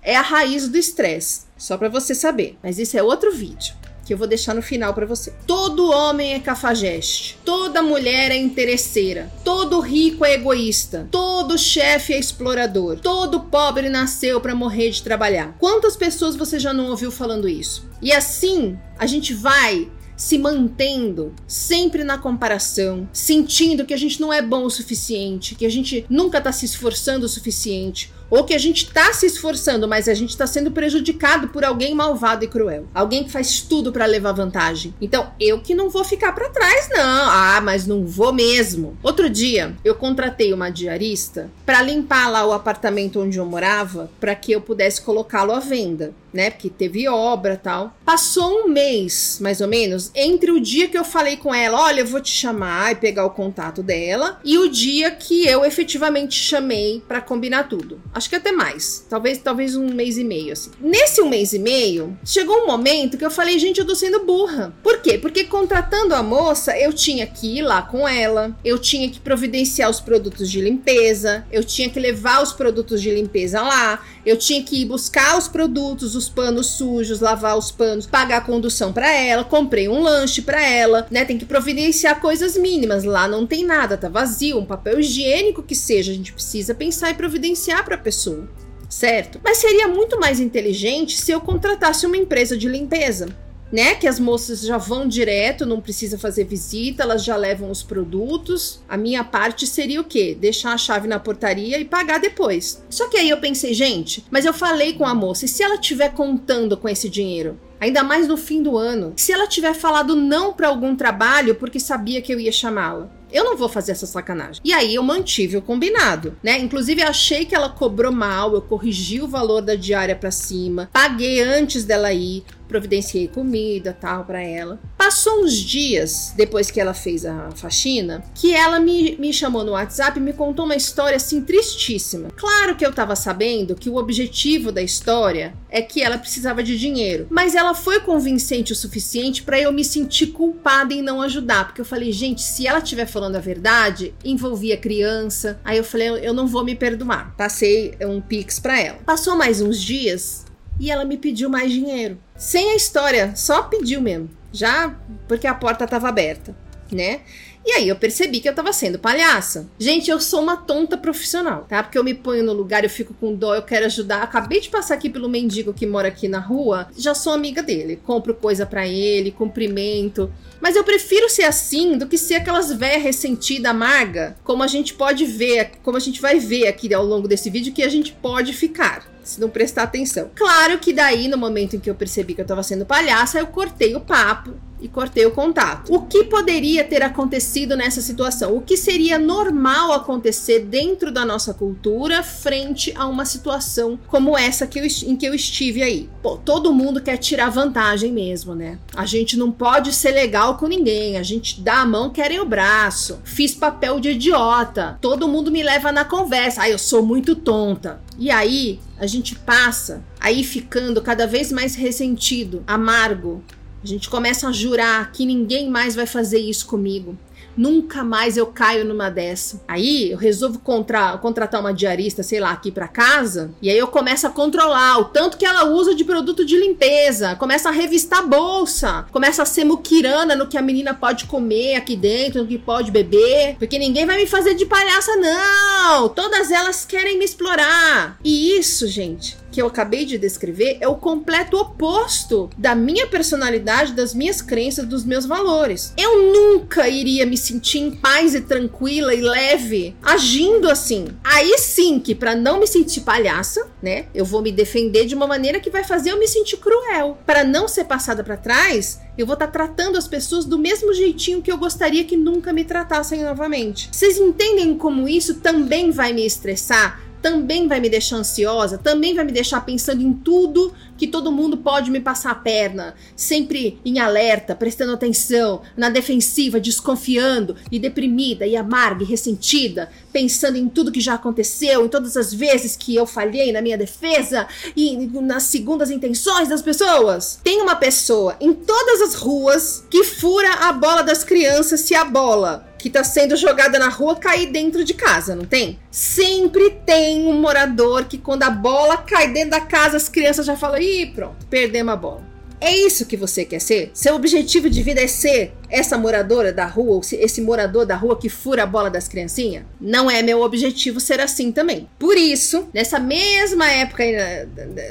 é 0.00 0.16
a 0.16 0.22
raiz 0.22 0.66
do 0.66 0.78
estresse, 0.78 1.42
só 1.58 1.76
para 1.76 1.90
você 1.90 2.14
saber, 2.14 2.56
mas 2.62 2.78
isso 2.78 2.96
é 2.96 3.02
outro 3.02 3.30
vídeo 3.30 3.83
que 4.04 4.12
eu 4.12 4.18
vou 4.18 4.26
deixar 4.26 4.54
no 4.54 4.62
final 4.62 4.92
para 4.94 5.06
você. 5.06 5.32
Todo 5.46 5.90
homem 5.90 6.34
é 6.34 6.40
cafajeste, 6.40 7.38
toda 7.44 7.82
mulher 7.82 8.30
é 8.30 8.36
interesseira, 8.36 9.32
todo 9.44 9.80
rico 9.80 10.24
é 10.24 10.34
egoísta, 10.34 11.08
todo 11.10 11.58
chefe 11.58 12.12
é 12.12 12.18
explorador, 12.18 12.98
todo 13.00 13.40
pobre 13.40 13.88
nasceu 13.88 14.40
para 14.40 14.54
morrer 14.54 14.90
de 14.90 15.02
trabalhar. 15.02 15.56
Quantas 15.58 15.96
pessoas 15.96 16.36
você 16.36 16.58
já 16.58 16.72
não 16.72 16.90
ouviu 16.90 17.10
falando 17.10 17.48
isso? 17.48 17.88
E 18.02 18.12
assim, 18.12 18.78
a 18.98 19.06
gente 19.06 19.32
vai 19.32 19.88
se 20.16 20.38
mantendo 20.38 21.34
sempre 21.46 22.04
na 22.04 22.18
comparação, 22.18 23.08
sentindo 23.12 23.84
que 23.84 23.94
a 23.94 23.96
gente 23.96 24.20
não 24.20 24.32
é 24.32 24.40
bom 24.40 24.64
o 24.64 24.70
suficiente, 24.70 25.54
que 25.54 25.66
a 25.66 25.70
gente 25.70 26.06
nunca 26.08 26.38
está 26.38 26.52
se 26.52 26.64
esforçando 26.64 27.26
o 27.26 27.28
suficiente, 27.28 28.12
ou 28.30 28.44
que 28.44 28.54
a 28.54 28.58
gente 28.58 28.86
está 28.86 29.12
se 29.12 29.26
esforçando, 29.26 29.88
mas 29.88 30.08
a 30.08 30.14
gente 30.14 30.30
está 30.30 30.46
sendo 30.46 30.70
prejudicado 30.70 31.48
por 31.48 31.64
alguém 31.64 31.94
malvado 31.94 32.44
e 32.44 32.48
cruel. 32.48 32.86
Alguém 32.94 33.24
que 33.24 33.32
faz 33.32 33.60
tudo 33.60 33.92
para 33.92 34.06
levar 34.06 34.32
vantagem. 34.32 34.94
Então, 35.00 35.32
eu 35.38 35.60
que 35.60 35.74
não 35.74 35.90
vou 35.90 36.04
ficar 36.04 36.32
para 36.32 36.50
trás, 36.50 36.88
não. 36.90 37.30
Ah, 37.30 37.60
mas 37.62 37.86
não 37.86 38.04
vou 38.06 38.32
mesmo. 38.32 38.96
Outro 39.02 39.30
dia, 39.30 39.74
eu 39.84 39.94
contratei 39.94 40.52
uma 40.52 40.70
diarista 40.70 41.50
para 41.64 41.82
limpar 41.82 42.30
lá 42.30 42.46
o 42.46 42.52
apartamento 42.52 43.20
onde 43.20 43.38
eu 43.38 43.46
morava, 43.46 44.10
para 44.20 44.34
que 44.34 44.52
eu 44.52 44.60
pudesse 44.60 45.00
colocá-lo 45.00 45.52
à 45.52 45.60
venda 45.60 46.12
né? 46.34 46.50
Porque 46.50 46.68
teve 46.68 47.08
obra 47.08 47.56
tal. 47.56 47.96
Passou 48.04 48.64
um 48.64 48.68
mês, 48.68 49.38
mais 49.40 49.60
ou 49.60 49.68
menos, 49.68 50.10
entre 50.14 50.50
o 50.50 50.60
dia 50.60 50.88
que 50.88 50.98
eu 50.98 51.04
falei 51.04 51.36
com 51.36 51.54
ela, 51.54 51.80
olha, 51.80 52.00
eu 52.00 52.06
vou 52.06 52.20
te 52.20 52.30
chamar 52.30 52.92
e 52.92 52.96
pegar 52.96 53.24
o 53.24 53.30
contato 53.30 53.82
dela, 53.82 54.40
e 54.44 54.58
o 54.58 54.68
dia 54.68 55.10
que 55.12 55.46
eu 55.46 55.64
efetivamente 55.64 56.34
chamei 56.34 57.02
para 57.06 57.20
combinar 57.20 57.68
tudo. 57.68 58.02
Acho 58.12 58.28
que 58.28 58.36
até 58.36 58.52
mais. 58.52 59.06
Talvez, 59.08 59.38
talvez 59.38 59.76
um 59.76 59.94
mês 59.94 60.18
e 60.18 60.24
meio, 60.24 60.52
assim. 60.52 60.70
Nesse 60.80 61.22
um 61.22 61.28
mês 61.28 61.52
e 61.52 61.58
meio, 61.58 62.18
chegou 62.24 62.62
um 62.62 62.66
momento 62.66 63.16
que 63.16 63.24
eu 63.24 63.30
falei, 63.30 63.58
gente, 63.58 63.78
eu 63.78 63.86
tô 63.86 63.94
sendo 63.94 64.24
burra. 64.24 64.74
Por 64.82 65.00
quê? 65.00 65.16
Porque 65.16 65.44
contratando 65.44 66.14
a 66.14 66.22
moça, 66.22 66.76
eu 66.78 66.92
tinha 66.92 67.26
que 67.26 67.58
ir 67.58 67.62
lá 67.62 67.82
com 67.82 68.08
ela, 68.08 68.56
eu 68.64 68.78
tinha 68.78 69.08
que 69.08 69.20
providenciar 69.20 69.88
os 69.88 70.00
produtos 70.00 70.50
de 70.50 70.60
limpeza, 70.60 71.46
eu 71.52 71.62
tinha 71.62 71.88
que 71.88 72.00
levar 72.00 72.42
os 72.42 72.52
produtos 72.52 73.00
de 73.00 73.10
limpeza 73.10 73.60
lá, 73.62 74.04
eu 74.24 74.36
tinha 74.36 74.62
que 74.62 74.80
ir 74.80 74.86
buscar 74.86 75.38
os 75.38 75.46
produtos, 75.46 76.14
os 76.24 76.28
panos 76.28 76.66
sujos, 76.66 77.20
lavar 77.20 77.56
os 77.56 77.70
panos, 77.70 78.06
pagar 78.06 78.38
a 78.38 78.40
condução 78.40 78.92
para 78.92 79.12
ela, 79.12 79.44
comprei 79.44 79.88
um 79.88 80.00
lanche 80.00 80.42
para 80.42 80.62
ela, 80.62 81.06
né? 81.10 81.24
Tem 81.24 81.38
que 81.38 81.44
providenciar 81.44 82.20
coisas 82.20 82.56
mínimas. 82.56 83.04
Lá 83.04 83.28
não 83.28 83.46
tem 83.46 83.64
nada, 83.64 83.96
tá 83.96 84.08
vazio, 84.08 84.58
um 84.58 84.66
papel 84.66 85.00
higiênico 85.00 85.62
que 85.62 85.74
seja, 85.74 86.12
a 86.12 86.14
gente 86.14 86.32
precisa 86.32 86.74
pensar 86.74 87.10
e 87.10 87.14
providenciar 87.14 87.84
para 87.84 87.94
a 87.94 87.98
pessoa. 87.98 88.48
Certo? 88.88 89.40
Mas 89.42 89.58
seria 89.58 89.88
muito 89.88 90.20
mais 90.20 90.38
inteligente 90.38 91.20
se 91.20 91.32
eu 91.32 91.40
contratasse 91.40 92.06
uma 92.06 92.16
empresa 92.16 92.56
de 92.56 92.68
limpeza 92.68 93.28
né? 93.74 93.96
Que 93.96 94.06
as 94.06 94.20
moças 94.20 94.60
já 94.60 94.78
vão 94.78 95.08
direto, 95.08 95.66
não 95.66 95.80
precisa 95.80 96.16
fazer 96.16 96.44
visita, 96.44 97.02
elas 97.02 97.24
já 97.24 97.36
levam 97.36 97.72
os 97.72 97.82
produtos. 97.82 98.80
A 98.88 98.96
minha 98.96 99.24
parte 99.24 99.66
seria 99.66 100.00
o 100.00 100.04
quê? 100.04 100.36
Deixar 100.40 100.72
a 100.74 100.78
chave 100.78 101.08
na 101.08 101.18
portaria 101.18 101.76
e 101.80 101.84
pagar 101.84 102.20
depois. 102.20 102.84
Só 102.88 103.08
que 103.08 103.16
aí 103.16 103.28
eu 103.28 103.38
pensei, 103.38 103.74
gente, 103.74 104.24
mas 104.30 104.44
eu 104.44 104.54
falei 104.54 104.92
com 104.92 105.04
a 105.04 105.12
moça, 105.12 105.44
e 105.44 105.48
se 105.48 105.60
ela 105.60 105.74
estiver 105.74 106.12
contando 106.12 106.76
com 106.76 106.88
esse 106.88 107.08
dinheiro? 107.08 107.58
Ainda 107.80 108.04
mais 108.04 108.28
no 108.28 108.36
fim 108.36 108.62
do 108.62 108.78
ano. 108.78 109.12
Se 109.16 109.32
ela 109.32 109.48
tiver 109.48 109.74
falado 109.74 110.14
não 110.14 110.52
para 110.52 110.68
algum 110.68 110.94
trabalho 110.94 111.56
porque 111.56 111.80
sabia 111.80 112.22
que 112.22 112.32
eu 112.32 112.38
ia 112.38 112.52
chamá-la. 112.52 113.10
Eu 113.34 113.42
não 113.42 113.56
vou 113.56 113.68
fazer 113.68 113.90
essa 113.90 114.06
sacanagem. 114.06 114.62
E 114.64 114.72
aí 114.72 114.94
eu 114.94 115.02
mantive 115.02 115.56
o 115.56 115.62
combinado, 115.62 116.36
né? 116.40 116.56
Inclusive 116.60 117.02
achei 117.02 117.44
que 117.44 117.52
ela 117.52 117.68
cobrou 117.68 118.12
mal, 118.12 118.54
eu 118.54 118.62
corrigi 118.62 119.20
o 119.20 119.26
valor 119.26 119.60
da 119.60 119.74
diária 119.74 120.14
para 120.14 120.30
cima, 120.30 120.88
paguei 120.92 121.42
antes 121.42 121.84
dela 121.84 122.12
ir, 122.12 122.44
providenciei 122.68 123.28
comida, 123.28 123.96
tal 123.98 124.24
para 124.24 124.42
ela. 124.42 124.80
Passou 124.96 125.44
uns 125.44 125.54
dias 125.54 126.32
depois 126.36 126.70
que 126.70 126.80
ela 126.80 126.94
fez 126.94 127.24
a 127.24 127.50
faxina, 127.52 128.24
que 128.34 128.54
ela 128.54 128.80
me, 128.80 129.16
me 129.16 129.32
chamou 129.32 129.64
no 129.64 129.72
WhatsApp 129.72 130.18
e 130.18 130.22
me 130.22 130.32
contou 130.32 130.64
uma 130.64 130.76
história 130.76 131.16
assim 131.16 131.40
tristíssima. 131.42 132.28
Claro 132.36 132.76
que 132.76 132.84
eu 132.84 132.92
tava 132.92 133.14
sabendo 133.14 133.74
que 133.74 133.90
o 133.90 133.96
objetivo 133.96 134.72
da 134.72 134.82
história 134.82 135.54
é 135.68 135.82
que 135.82 136.02
ela 136.02 136.18
precisava 136.18 136.62
de 136.62 136.78
dinheiro, 136.78 137.26
mas 137.30 137.54
ela 137.54 137.74
foi 137.74 138.00
convincente 138.00 138.72
o 138.72 138.76
suficiente 138.76 139.42
para 139.42 139.60
eu 139.60 139.72
me 139.72 139.84
sentir 139.84 140.28
culpada 140.28 140.94
em 140.94 141.02
não 141.02 141.20
ajudar, 141.20 141.66
porque 141.66 141.80
eu 141.80 141.84
falei, 141.84 142.12
gente, 142.12 142.42
se 142.42 142.66
ela 142.66 142.78
estiver 142.78 143.06
falando 143.06 143.36
a 143.36 143.40
verdade, 143.40 144.14
envolvia 144.24 144.76
criança. 144.76 145.60
Aí 145.64 145.78
eu 145.78 145.84
falei, 145.84 146.08
eu 146.22 146.32
não 146.32 146.46
vou 146.46 146.64
me 146.64 146.74
perdoar. 146.74 147.34
Passei 147.36 147.94
um 148.00 148.20
pix 148.20 148.58
para 148.58 148.80
ela. 148.80 148.98
Passou 149.04 149.36
mais 149.36 149.60
uns 149.60 149.80
dias 149.80 150.44
e 150.78 150.90
ela 150.90 151.04
me 151.04 151.16
pediu 151.16 151.48
mais 151.48 151.70
dinheiro. 151.70 152.18
Sem 152.36 152.70
a 152.70 152.76
história, 152.76 153.34
só 153.36 153.62
pediu 153.62 154.00
mesmo. 154.00 154.30
Já 154.52 154.94
porque 155.26 155.46
a 155.46 155.54
porta 155.54 155.84
estava 155.84 156.08
aberta, 156.08 156.54
né? 156.90 157.20
E 157.66 157.72
aí 157.72 157.88
eu 157.88 157.96
percebi 157.96 158.40
que 158.40 158.48
eu 158.48 158.54
tava 158.54 158.74
sendo 158.74 158.98
palhaça. 158.98 159.66
Gente, 159.78 160.10
eu 160.10 160.20
sou 160.20 160.42
uma 160.42 160.54
tonta 160.54 160.98
profissional, 160.98 161.64
tá? 161.66 161.82
Porque 161.82 161.96
eu 161.96 162.04
me 162.04 162.12
ponho 162.12 162.44
no 162.44 162.52
lugar, 162.52 162.84
eu 162.84 162.90
fico 162.90 163.14
com 163.14 163.34
dó, 163.34 163.54
eu 163.54 163.62
quero 163.62 163.86
ajudar. 163.86 164.22
Acabei 164.22 164.60
de 164.60 164.68
passar 164.68 164.94
aqui 164.94 165.08
pelo 165.08 165.30
mendigo 165.30 165.72
que 165.72 165.86
mora 165.86 166.08
aqui 166.08 166.28
na 166.28 166.38
rua, 166.38 166.88
já 166.96 167.14
sou 167.14 167.32
amiga 167.32 167.62
dele. 167.62 167.98
Compro 168.04 168.34
coisa 168.34 168.66
para 168.66 168.86
ele, 168.86 169.30
cumprimento. 169.30 170.30
Mas 170.60 170.76
eu 170.76 170.84
prefiro 170.84 171.30
ser 171.30 171.44
assim 171.44 171.96
do 171.96 172.06
que 172.06 172.18
ser 172.18 172.34
aquelas 172.34 172.70
véia 172.70 172.98
ressentida, 172.98 173.70
amarga, 173.70 174.36
como 174.44 174.62
a 174.62 174.66
gente 174.66 174.92
pode 174.92 175.24
ver, 175.24 175.72
como 175.82 175.96
a 175.96 176.00
gente 176.00 176.20
vai 176.20 176.38
ver 176.38 176.66
aqui 176.66 176.92
ao 176.92 177.04
longo 177.04 177.26
desse 177.26 177.48
vídeo 177.48 177.72
que 177.72 177.82
a 177.82 177.88
gente 177.88 178.12
pode 178.12 178.52
ficar 178.52 179.13
se 179.24 179.40
não 179.40 179.48
prestar 179.48 179.84
atenção. 179.84 180.30
Claro 180.34 180.78
que 180.78 180.92
daí, 180.92 181.28
no 181.28 181.36
momento 181.36 181.76
em 181.76 181.80
que 181.80 181.90
eu 181.90 181.94
percebi 181.94 182.34
que 182.34 182.40
eu 182.40 182.46
tava 182.46 182.62
sendo 182.62 182.86
palhaça, 182.86 183.38
eu 183.38 183.46
cortei 183.46 183.94
o 183.96 184.00
papo 184.00 184.52
e 184.84 184.88
cortei 184.88 185.24
o 185.24 185.30
contato. 185.30 185.92
O 185.92 186.02
que 186.02 186.24
poderia 186.24 186.84
ter 186.84 187.02
acontecido 187.02 187.74
nessa 187.74 188.02
situação? 188.02 188.54
O 188.54 188.60
que 188.60 188.76
seria 188.76 189.18
normal 189.18 189.92
acontecer 189.92 190.60
dentro 190.60 191.10
da 191.10 191.24
nossa 191.24 191.54
cultura 191.54 192.22
frente 192.22 192.92
a 192.94 193.06
uma 193.06 193.24
situação 193.24 193.98
como 194.06 194.36
essa 194.36 194.66
que 194.66 194.78
eu, 194.78 194.84
em 194.84 195.16
que 195.16 195.24
eu 195.24 195.34
estive 195.34 195.82
aí? 195.82 196.10
Pô, 196.22 196.36
todo 196.36 196.72
mundo 196.72 197.00
quer 197.00 197.16
tirar 197.16 197.48
vantagem 197.48 198.12
mesmo, 198.12 198.54
né? 198.54 198.78
A 198.94 199.06
gente 199.06 199.38
não 199.38 199.50
pode 199.50 199.90
ser 199.90 200.10
legal 200.10 200.58
com 200.58 200.66
ninguém, 200.66 201.16
a 201.16 201.22
gente 201.22 201.62
dá 201.62 201.80
a 201.80 201.86
mão, 201.86 202.10
querem 202.10 202.40
o 202.40 202.46
braço. 202.46 203.20
Fiz 203.24 203.54
papel 203.54 203.98
de 203.98 204.10
idiota, 204.10 204.98
todo 205.00 205.26
mundo 205.26 205.50
me 205.50 205.62
leva 205.62 205.90
na 205.90 206.04
conversa. 206.04 206.60
Ah, 206.60 206.68
eu 206.68 206.78
sou 206.78 207.02
muito 207.02 207.34
tonta. 207.34 208.02
E 208.18 208.30
aí, 208.30 208.78
a 208.98 209.06
gente 209.06 209.34
passa 209.34 210.04
aí 210.20 210.44
ficando 210.44 211.02
cada 211.02 211.26
vez 211.26 211.50
mais 211.50 211.74
ressentido, 211.74 212.62
amargo. 212.66 213.42
A 213.82 213.86
gente 213.86 214.08
começa 214.08 214.48
a 214.48 214.52
jurar 214.52 215.12
que 215.12 215.26
ninguém 215.26 215.68
mais 215.68 215.94
vai 215.94 216.06
fazer 216.06 216.38
isso 216.38 216.66
comigo. 216.66 217.18
Nunca 217.56 218.02
mais 218.02 218.36
eu 218.36 218.46
caio 218.46 218.84
numa 218.84 219.10
dessa. 219.10 219.60
Aí 219.66 220.10
eu 220.10 220.18
resolvo 220.18 220.58
contra, 220.58 221.16
contratar 221.18 221.60
uma 221.60 221.72
diarista, 221.72 222.22
sei 222.22 222.40
lá, 222.40 222.50
aqui 222.50 222.70
para 222.70 222.88
casa. 222.88 223.52
E 223.62 223.70
aí 223.70 223.78
eu 223.78 223.86
começo 223.86 224.26
a 224.26 224.30
controlar 224.30 224.98
o 224.98 225.04
tanto 225.06 225.36
que 225.36 225.46
ela 225.46 225.66
usa 225.66 225.94
de 225.94 226.04
produto 226.04 226.44
de 226.44 226.56
limpeza. 226.58 227.36
Começa 227.36 227.68
a 227.68 227.72
revistar 227.72 228.20
a 228.20 228.26
bolsa. 228.26 229.06
Começa 229.12 229.42
a 229.42 229.46
ser 229.46 229.64
muquirana 229.64 230.34
no 230.34 230.46
que 230.46 230.58
a 230.58 230.62
menina 230.62 230.94
pode 230.94 231.26
comer 231.26 231.76
aqui 231.76 231.96
dentro, 231.96 232.42
no 232.42 232.48
que 232.48 232.58
pode 232.58 232.90
beber. 232.90 233.56
Porque 233.58 233.78
ninguém 233.78 234.06
vai 234.06 234.16
me 234.16 234.26
fazer 234.26 234.54
de 234.54 234.66
palhaça, 234.66 235.16
não. 235.16 236.08
Todas 236.08 236.50
elas 236.50 236.84
querem 236.84 237.18
me 237.18 237.24
explorar. 237.24 238.18
E 238.24 238.58
isso, 238.58 238.86
gente, 238.86 239.36
que 239.54 239.62
eu 239.62 239.68
acabei 239.68 240.04
de 240.04 240.18
descrever 240.18 240.78
é 240.80 240.88
o 240.88 240.96
completo 240.96 241.56
oposto 241.56 242.50
da 242.58 242.74
minha 242.74 243.06
personalidade, 243.06 243.92
das 243.92 244.12
minhas 244.12 244.42
crenças, 244.42 244.84
dos 244.84 245.04
meus 245.04 245.26
valores. 245.26 245.94
Eu 245.96 246.32
nunca 246.32 246.88
iria 246.88 247.24
me 247.24 247.38
sentir 247.38 247.78
em 247.78 247.92
paz 247.92 248.34
e 248.34 248.40
tranquila 248.40 249.14
e 249.14 249.20
leve 249.20 249.94
agindo 250.02 250.68
assim. 250.68 251.06
Aí 251.22 251.56
sim 251.56 252.00
que 252.00 252.16
para 252.16 252.34
não 252.34 252.58
me 252.58 252.66
sentir 252.66 253.02
palhaça, 253.02 253.64
né, 253.80 254.06
eu 254.12 254.24
vou 254.24 254.42
me 254.42 254.50
defender 254.50 255.06
de 255.06 255.14
uma 255.14 255.28
maneira 255.28 255.60
que 255.60 255.70
vai 255.70 255.84
fazer 255.84 256.10
eu 256.10 256.18
me 256.18 256.26
sentir 256.26 256.56
cruel. 256.56 257.16
Para 257.24 257.44
não 257.44 257.68
ser 257.68 257.84
passada 257.84 258.24
para 258.24 258.36
trás, 258.36 258.98
eu 259.16 259.24
vou 259.24 259.34
estar 259.34 259.46
tá 259.46 259.52
tratando 259.52 259.96
as 259.96 260.08
pessoas 260.08 260.44
do 260.44 260.58
mesmo 260.58 260.92
jeitinho 260.92 261.40
que 261.40 261.52
eu 261.52 261.56
gostaria 261.56 262.02
que 262.02 262.16
nunca 262.16 262.52
me 262.52 262.64
tratassem 262.64 263.22
novamente. 263.22 263.88
Vocês 263.92 264.18
entendem 264.18 264.76
como 264.76 265.08
isso 265.08 265.36
também 265.36 265.92
vai 265.92 266.12
me 266.12 266.26
estressar? 266.26 267.03
Também 267.24 267.66
vai 267.66 267.80
me 267.80 267.88
deixar 267.88 268.16
ansiosa, 268.16 268.76
também 268.76 269.14
vai 269.14 269.24
me 269.24 269.32
deixar 269.32 269.62
pensando 269.62 270.02
em 270.02 270.12
tudo 270.12 270.74
que 270.94 271.06
todo 271.06 271.32
mundo 271.32 271.56
pode 271.56 271.90
me 271.90 271.98
passar 271.98 272.32
a 272.32 272.34
perna, 272.34 272.94
sempre 273.16 273.80
em 273.82 273.98
alerta, 273.98 274.54
prestando 274.54 274.92
atenção, 274.92 275.62
na 275.74 275.88
defensiva, 275.88 276.60
desconfiando 276.60 277.56
e 277.72 277.78
deprimida 277.78 278.46
e 278.46 278.54
amarga 278.54 279.02
e 279.02 279.06
ressentida, 279.06 279.88
pensando 280.12 280.58
em 280.58 280.68
tudo 280.68 280.92
que 280.92 281.00
já 281.00 281.14
aconteceu, 281.14 281.86
em 281.86 281.88
todas 281.88 282.14
as 282.14 282.34
vezes 282.34 282.76
que 282.76 282.94
eu 282.94 283.06
falhei 283.06 283.52
na 283.52 283.62
minha 283.62 283.78
defesa 283.78 284.46
e 284.76 284.94
nas 285.22 285.44
segundas 285.44 285.90
intenções 285.90 286.48
das 286.48 286.60
pessoas. 286.60 287.40
Tem 287.42 287.62
uma 287.62 287.74
pessoa 287.74 288.36
em 288.38 288.52
todas 288.52 289.00
as 289.00 289.14
ruas 289.14 289.82
que 289.90 290.04
fura 290.04 290.52
a 290.68 290.74
bola 290.74 291.02
das 291.02 291.24
crianças 291.24 291.80
se 291.80 291.94
a 291.94 292.04
bola 292.04 292.73
que 292.84 292.88
está 292.88 293.02
sendo 293.02 293.34
jogada 293.34 293.78
na 293.78 293.88
rua 293.88 294.14
cair 294.14 294.50
dentro 294.50 294.84
de 294.84 294.92
casa, 294.92 295.34
não 295.34 295.46
tem? 295.46 295.78
Sempre 295.90 296.68
tem 296.84 297.26
um 297.26 297.40
morador 297.40 298.04
que 298.04 298.18
quando 298.18 298.42
a 298.42 298.50
bola 298.50 298.98
cai 298.98 299.32
dentro 299.32 299.52
da 299.52 299.60
casa, 299.62 299.96
as 299.96 300.06
crianças 300.06 300.44
já 300.44 300.54
falam: 300.54 300.78
"Ih, 300.78 301.06
pronto, 301.06 301.46
perdemos 301.46 301.94
a 301.94 301.96
bola". 301.96 302.22
É 302.60 302.76
isso 302.76 303.06
que 303.06 303.16
você 303.16 303.42
quer 303.42 303.58
ser? 303.58 303.90
Seu 303.94 304.14
objetivo 304.14 304.68
de 304.68 304.82
vida 304.82 305.00
é 305.00 305.06
ser 305.06 305.54
essa 305.68 305.96
moradora 305.98 306.52
da 306.52 306.66
rua, 306.66 306.96
ou 306.96 307.02
esse 307.12 307.40
morador 307.40 307.86
da 307.86 307.96
rua 307.96 308.18
que 308.18 308.28
fura 308.28 308.62
a 308.62 308.66
bola 308.66 308.90
das 308.90 309.08
criancinhas? 309.08 309.64
Não 309.80 310.10
é 310.10 310.22
meu 310.22 310.42
objetivo 310.42 311.00
ser 311.00 311.20
assim 311.20 311.52
também. 311.52 311.88
Por 311.98 312.16
isso, 312.16 312.68
nessa 312.72 312.98
mesma 312.98 313.70
época 313.70 314.04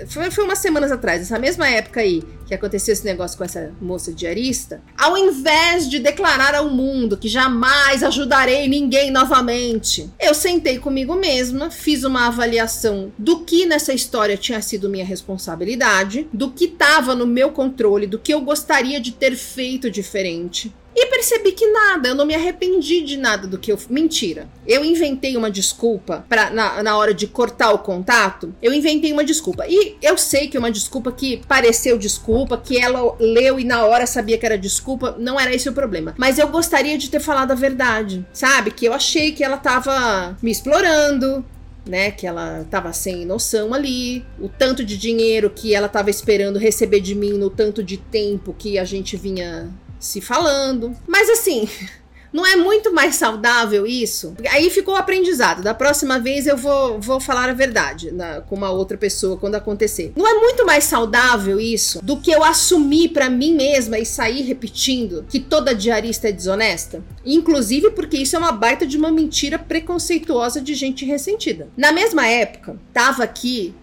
foi, 0.08 0.32
foi 0.32 0.44
umas 0.44 0.60
semanas 0.60 0.92
atrás, 0.92 1.20
nessa 1.20 1.40
mesma 1.40 1.68
época 1.70 2.02
aí 2.02 2.24
que 2.46 2.54
aconteceu 2.54 2.94
esse 2.94 3.06
negócio 3.06 3.38
com 3.38 3.44
essa 3.44 3.72
moça 3.82 4.12
diarista, 4.12 4.82
ao 4.98 5.18
invés 5.18 5.90
de 5.90 6.00
declarar 6.00 6.56
ao 6.56 6.70
mundo 6.70 7.18
que 7.18 7.28
jamais 7.28 8.04
ajudarei 8.04 8.68
ninguém 8.68 9.12
novamente, 9.12 10.10
eu 10.20 10.34
sentei 10.34 10.78
comigo 10.78 11.16
mesma, 11.16 11.72
fiz 11.72 12.04
uma 12.04 12.28
avaliação 12.28 13.12
do 13.18 13.40
que 13.40 13.66
nessa 13.66 13.94
história 13.94 14.38
tinha 14.38 14.62
sido 14.62 14.90
minha 14.90 15.06
responsabilidade, 15.06 16.28
do 16.34 16.52
que 16.52 16.66
estava 16.66 17.16
no 17.16 17.26
meu 17.26 17.52
controle, 17.52 18.08
do 18.08 18.20
que 18.20 18.34
eu 18.34 18.42
gostaria 18.42 19.00
de 19.00 19.12
ter 19.12 19.36
feito 19.36 19.90
diferente. 19.90 20.73
E 20.96 21.08
percebi 21.08 21.52
que 21.52 21.68
nada, 21.68 22.10
eu 22.10 22.16
não 22.16 22.26
me 22.26 22.36
arrependi 22.36 23.02
de 23.02 23.18
nada 23.18 23.48
do 23.48 23.58
que 23.58 23.72
eu. 23.72 23.80
Mentira. 23.90 24.48
Eu 24.68 24.86
inventei 24.86 25.36
uma 25.36 25.50
desculpa 25.50 26.26
pra, 26.30 26.50
na, 26.50 26.84
na 26.84 26.98
hora 26.98 27.14
de 27.14 27.28
cortar 27.28 27.72
o 27.72 27.80
contato. 27.80 28.54
Eu 28.62 28.74
inventei 28.74 29.12
uma 29.12 29.24
desculpa. 29.24 29.66
E 29.68 29.98
eu 30.02 30.18
sei 30.18 30.48
que 30.48 30.58
é 30.58 30.60
uma 30.60 30.72
desculpa 30.72 31.12
que 31.12 31.38
pareceu 31.48 31.98
desculpa, 31.98 32.58
que 32.58 32.80
ela 32.80 33.16
leu 33.20 33.60
e 33.60 33.64
na 33.64 33.86
hora 33.86 34.06
sabia 34.06 34.38
que 34.38 34.46
era 34.46 34.58
desculpa. 34.58 35.16
Não 35.18 35.40
era 35.40 35.54
esse 35.54 35.68
o 35.68 35.74
problema. 35.74 36.14
Mas 36.18 36.38
eu 36.38 36.48
gostaria 36.48 36.98
de 36.98 37.10
ter 37.10 37.20
falado 37.20 37.52
a 37.52 37.56
verdade. 37.56 38.26
Sabe? 38.32 38.72
Que 38.72 38.86
eu 38.86 38.94
achei 38.94 39.32
que 39.32 39.44
ela 39.44 39.58
tava 39.58 40.38
me 40.42 40.52
explorando, 40.52 41.44
né, 41.86 42.12
que 42.12 42.26
ela 42.26 42.66
tava 42.70 42.94
sem 42.94 43.26
noção 43.26 43.74
ali, 43.74 44.26
o 44.40 44.48
tanto 44.48 44.84
de 44.84 44.98
dinheiro 44.98 45.50
que 45.50 45.76
ela 45.76 45.90
tava 45.90 46.10
esperando 46.10 46.58
receber 46.58 47.02
de 47.02 47.14
mim 47.14 47.34
no 47.34 47.50
tanto 47.50 47.84
de 47.84 47.98
tempo 47.98 48.56
que 48.58 48.80
a 48.80 48.86
gente 48.86 49.18
vinha 49.18 49.70
se 50.04 50.22
falando. 50.22 50.96
Mas 51.08 51.30
assim, 51.30 51.68
não 52.32 52.46
é 52.46 52.56
muito 52.56 52.94
mais 52.94 53.16
saudável 53.16 53.86
isso? 53.86 54.36
Aí 54.50 54.70
ficou 54.70 54.96
o 54.96 54.98
aprendizado. 54.98 55.62
Da 55.62 55.74
próxima 55.74 56.20
vez 56.20 56.48
eu 56.48 56.58
vou, 56.58 57.00
vou 57.00 57.20
falar 57.20 57.50
a 57.50 57.54
verdade 57.54 58.12
na, 58.12 58.42
com 58.42 58.56
uma 58.56 58.72
outra 58.72 58.98
pessoa 58.98 59.38
quando 59.38 59.56
acontecer. 59.56 60.12
Não 60.16 60.28
é 60.28 60.34
muito 60.34 60.66
mais 60.66 60.84
saudável 60.84 61.60
isso 61.60 62.04
do 62.04 62.18
que 62.18 62.32
eu 62.32 62.44
assumir 62.44 63.10
para 63.10 63.30
mim 63.30 63.54
mesma 63.54 64.00
e 64.00 64.06
sair 64.06 64.42
repetindo 64.42 65.26
que 65.30 65.40
toda 65.40 65.76
diarista 65.76 66.28
é 66.28 66.32
desonesta? 66.32 67.04
Inclusive 67.26 67.92
porque 67.92 68.18
isso 68.18 68.36
é 68.36 68.40
uma 68.40 68.52
baita 68.52 68.86
de 68.86 68.98
uma 68.98 69.12
mentira 69.12 69.58
preconceituosa 69.58 70.60
de 70.60 70.74
gente 70.74 71.06
ressentida. 71.06 71.70
Na 71.78 71.92
mesma 71.92 72.28
época, 72.28 72.78
tava 72.92 73.24
aqui 73.24 73.74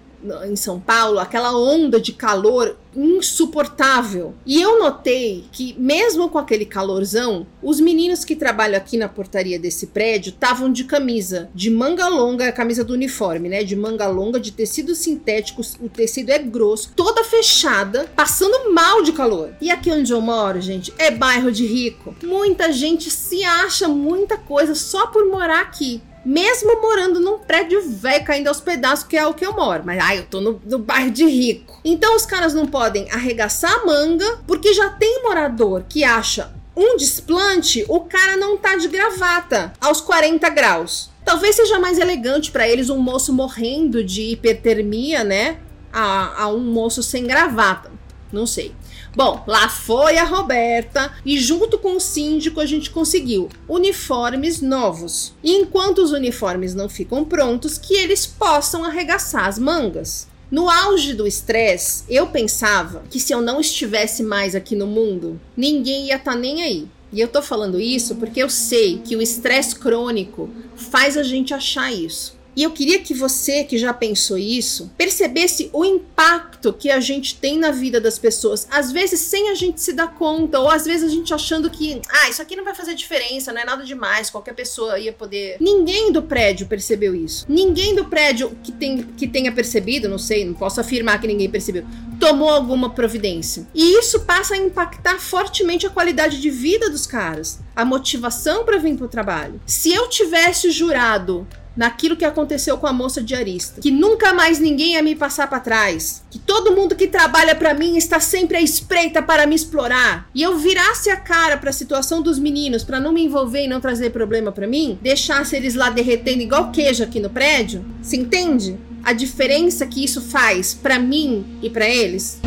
em 0.46 0.56
São 0.56 0.78
Paulo, 0.78 1.18
aquela 1.18 1.56
onda 1.56 2.00
de 2.00 2.12
calor 2.12 2.76
insuportável. 2.94 4.34
E 4.44 4.60
eu 4.60 4.78
notei 4.80 5.44
que, 5.52 5.74
mesmo 5.78 6.28
com 6.28 6.38
aquele 6.38 6.64
calorzão, 6.64 7.46
os 7.62 7.80
meninos 7.80 8.24
que 8.24 8.34
trabalham 8.34 8.76
aqui 8.76 8.96
na 8.96 9.08
portaria 9.08 9.58
desse 9.58 9.88
prédio 9.88 10.30
estavam 10.30 10.72
de 10.72 10.84
camisa, 10.84 11.48
de 11.54 11.70
manga 11.70 12.08
longa, 12.08 12.48
a 12.48 12.52
camisa 12.52 12.82
do 12.82 12.94
uniforme, 12.94 13.48
né? 13.48 13.62
De 13.62 13.76
manga 13.76 14.08
longa, 14.08 14.40
de 14.40 14.52
tecido 14.52 14.94
sintético, 14.94 15.62
o 15.80 15.88
tecido 15.88 16.30
é 16.30 16.38
grosso, 16.38 16.92
toda 16.96 17.24
fechada, 17.24 18.10
passando 18.16 18.72
mal 18.72 19.02
de 19.02 19.12
calor. 19.12 19.50
E 19.60 19.70
aqui 19.70 19.90
onde 19.90 20.12
eu 20.12 20.20
moro, 20.20 20.60
gente, 20.60 20.92
é 20.98 21.10
bairro 21.10 21.52
de 21.52 21.66
rico. 21.66 22.14
Muita 22.22 22.72
gente 22.72 23.10
se 23.10 23.44
acha 23.44 23.88
muita 23.88 24.36
coisa 24.36 24.74
só 24.74 25.06
por 25.06 25.26
morar 25.26 25.60
aqui 25.60 26.02
mesmo 26.24 26.80
morando 26.80 27.20
num 27.20 27.38
prédio 27.38 27.82
velho 27.88 28.24
caindo 28.24 28.48
aos 28.48 28.60
pedaços, 28.60 29.04
que 29.04 29.16
é 29.16 29.26
o 29.26 29.34
que 29.34 29.44
eu 29.44 29.54
moro. 29.54 29.82
Mas 29.84 29.98
ai, 30.02 30.18
eu 30.18 30.26
tô 30.26 30.40
no, 30.40 30.60
no 30.64 30.78
bairro 30.78 31.10
de 31.10 31.24
rico. 31.24 31.80
Então 31.84 32.14
os 32.16 32.26
caras 32.26 32.54
não 32.54 32.66
podem 32.66 33.10
arregaçar 33.10 33.72
a 33.72 33.86
manga, 33.86 34.40
porque 34.46 34.72
já 34.74 34.90
tem 34.90 35.22
morador 35.22 35.84
que 35.88 36.04
acha 36.04 36.52
um 36.76 36.96
desplante, 36.96 37.84
o 37.88 38.00
cara 38.00 38.36
não 38.36 38.56
tá 38.56 38.76
de 38.76 38.88
gravata 38.88 39.72
aos 39.80 40.00
40 40.00 40.48
graus. 40.50 41.10
Talvez 41.24 41.56
seja 41.56 41.78
mais 41.78 41.98
elegante 41.98 42.50
para 42.50 42.68
eles 42.68 42.88
um 42.88 42.98
moço 42.98 43.32
morrendo 43.32 44.02
de 44.02 44.22
hipertermia, 44.22 45.22
né? 45.22 45.58
A, 45.92 46.44
a 46.44 46.48
um 46.48 46.60
moço 46.60 47.02
sem 47.02 47.26
gravata. 47.26 47.90
Não 48.32 48.46
sei. 48.46 48.72
Bom, 49.14 49.43
lá 49.47 49.69
foi 49.69 50.19
a 50.19 50.25
Roberta 50.25 51.12
e 51.25 51.38
junto 51.38 51.79
com 51.79 51.97
o 51.97 52.00
síndico 52.00 52.61
a 52.61 52.67
gente 52.67 52.90
conseguiu 52.90 53.49
uniformes 53.69 54.61
novos. 54.61 55.35
E 55.43 55.57
enquanto 55.57 55.99
os 55.99 56.12
uniformes 56.12 56.75
não 56.75 56.88
ficam 56.88 57.25
prontos, 57.25 57.76
que 57.76 57.95
eles 57.95 58.25
possam 58.25 58.85
arregaçar 58.85 59.47
as 59.47 59.59
mangas. 59.59 60.29
No 60.50 60.69
auge 60.69 61.14
do 61.14 61.26
estresse, 61.26 62.05
eu 62.09 62.26
pensava 62.26 63.02
que 63.09 63.21
se 63.21 63.33
eu 63.33 63.40
não 63.40 63.61
estivesse 63.61 64.23
mais 64.23 64.55
aqui 64.55 64.75
no 64.75 64.87
mundo, 64.87 65.40
ninguém 65.57 66.07
ia 66.07 66.17
estar 66.17 66.33
tá 66.33 66.38
nem 66.38 66.62
aí. 66.62 66.88
E 67.12 67.21
eu 67.21 67.29
tô 67.29 67.43
falando 67.43 67.81
isso 67.81 68.14
porque 68.17 68.40
eu 68.40 68.49
sei 68.49 68.99
que 68.99 69.17
o 69.17 69.23
estresse 69.23 69.75
crônico 69.75 70.49
faz 70.76 71.17
a 71.17 71.23
gente 71.23 71.52
achar 71.52 71.93
isso. 71.93 72.39
E 72.61 72.62
eu 72.62 72.73
queria 72.73 72.99
que 72.99 73.14
você, 73.14 73.64
que 73.64 73.79
já 73.79 73.90
pensou 73.90 74.37
isso, 74.37 74.93
percebesse 74.95 75.71
o 75.73 75.83
impacto 75.83 76.75
que 76.75 76.90
a 76.90 77.00
gente 77.00 77.37
tem 77.37 77.59
na 77.59 77.71
vida 77.71 77.99
das 77.99 78.19
pessoas, 78.19 78.69
às 78.71 78.93
vezes 78.93 79.19
sem 79.19 79.49
a 79.49 79.55
gente 79.55 79.81
se 79.81 79.95
dar 79.95 80.09
conta, 80.09 80.61
ou 80.61 80.69
às 80.69 80.85
vezes 80.85 81.11
a 81.11 81.14
gente 81.14 81.33
achando 81.33 81.71
que, 81.71 82.02
ah, 82.07 82.29
isso 82.29 82.43
aqui 82.43 82.55
não 82.55 82.62
vai 82.62 82.75
fazer 82.75 82.95
diferença, 82.95 83.50
não 83.50 83.62
é 83.62 83.64
nada 83.64 83.83
demais, 83.83 84.29
qualquer 84.29 84.55
pessoa 84.55 84.99
ia 84.99 85.11
poder. 85.11 85.57
Ninguém 85.59 86.12
do 86.12 86.23
prédio 86.23 86.67
percebeu 86.67 87.14
isso. 87.14 87.47
Ninguém 87.49 87.95
do 87.95 88.05
prédio 88.05 88.55
que, 88.62 88.73
tem, 88.73 89.05
que 89.05 89.26
tenha 89.26 89.52
percebido, 89.52 90.07
não 90.07 90.19
sei, 90.19 90.45
não 90.45 90.52
posso 90.52 90.83
afirmar 90.83 91.19
que 91.19 91.26
ninguém 91.26 91.49
percebeu, 91.49 91.87
tomou 92.21 92.50
alguma 92.50 92.90
providência. 92.90 93.67
E 93.75 93.99
isso 93.99 94.21
passa 94.26 94.52
a 94.52 94.59
impactar 94.59 95.19
fortemente 95.19 95.87
a 95.87 95.90
qualidade 95.90 96.38
de 96.38 96.50
vida 96.50 96.90
dos 96.90 97.07
caras, 97.07 97.59
a 97.75 97.87
motivação 97.87 98.67
para 98.67 98.76
vir 98.76 98.99
pro 98.99 99.09
trabalho. 99.09 99.62
Se 99.64 99.90
eu 99.90 100.11
tivesse 100.11 100.71
jurado 100.71 101.49
naquilo 101.76 102.16
que 102.16 102.24
aconteceu 102.24 102.78
com 102.78 102.86
a 102.86 102.92
moça 102.92 103.22
diarista, 103.22 103.80
que 103.80 103.90
nunca 103.90 104.32
mais 104.34 104.58
ninguém 104.58 104.92
ia 104.92 105.02
me 105.02 105.14
passar 105.14 105.48
para 105.48 105.60
trás, 105.60 106.22
que 106.30 106.38
todo 106.38 106.74
mundo 106.74 106.96
que 106.96 107.06
trabalha 107.06 107.54
para 107.54 107.74
mim 107.74 107.96
está 107.96 108.20
sempre 108.20 108.56
à 108.56 108.60
espreita 108.60 109.22
para 109.22 109.46
me 109.46 109.54
explorar, 109.54 110.28
e 110.34 110.42
eu 110.42 110.58
virasse 110.58 111.10
a 111.10 111.16
cara 111.16 111.56
para 111.56 111.70
a 111.70 111.72
situação 111.72 112.22
dos 112.22 112.38
meninos 112.38 112.84
para 112.84 113.00
não 113.00 113.12
me 113.12 113.24
envolver 113.24 113.64
e 113.64 113.68
não 113.68 113.80
trazer 113.80 114.10
problema 114.10 114.52
para 114.52 114.66
mim, 114.66 114.98
deixasse 115.00 115.56
eles 115.56 115.74
lá 115.74 115.90
derretendo 115.90 116.42
igual 116.42 116.70
queijo 116.70 117.04
aqui 117.04 117.20
no 117.20 117.30
prédio, 117.30 117.84
se 118.02 118.16
entende? 118.16 118.78
a 119.02 119.12
diferença 119.12 119.86
que 119.86 120.04
isso 120.04 120.20
faz 120.20 120.74
para 120.74 120.98
mim 120.98 121.58
e 121.62 121.70
para 121.70 121.88
eles? 121.88 122.40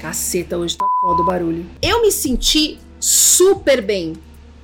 Caceta, 0.00 0.56
hoje 0.56 0.76
tá 0.76 0.86
foda 1.00 1.22
o 1.22 1.26
barulho. 1.26 1.66
Eu 1.82 2.02
me 2.02 2.10
senti 2.10 2.78
super 2.98 3.82
bem 3.82 4.14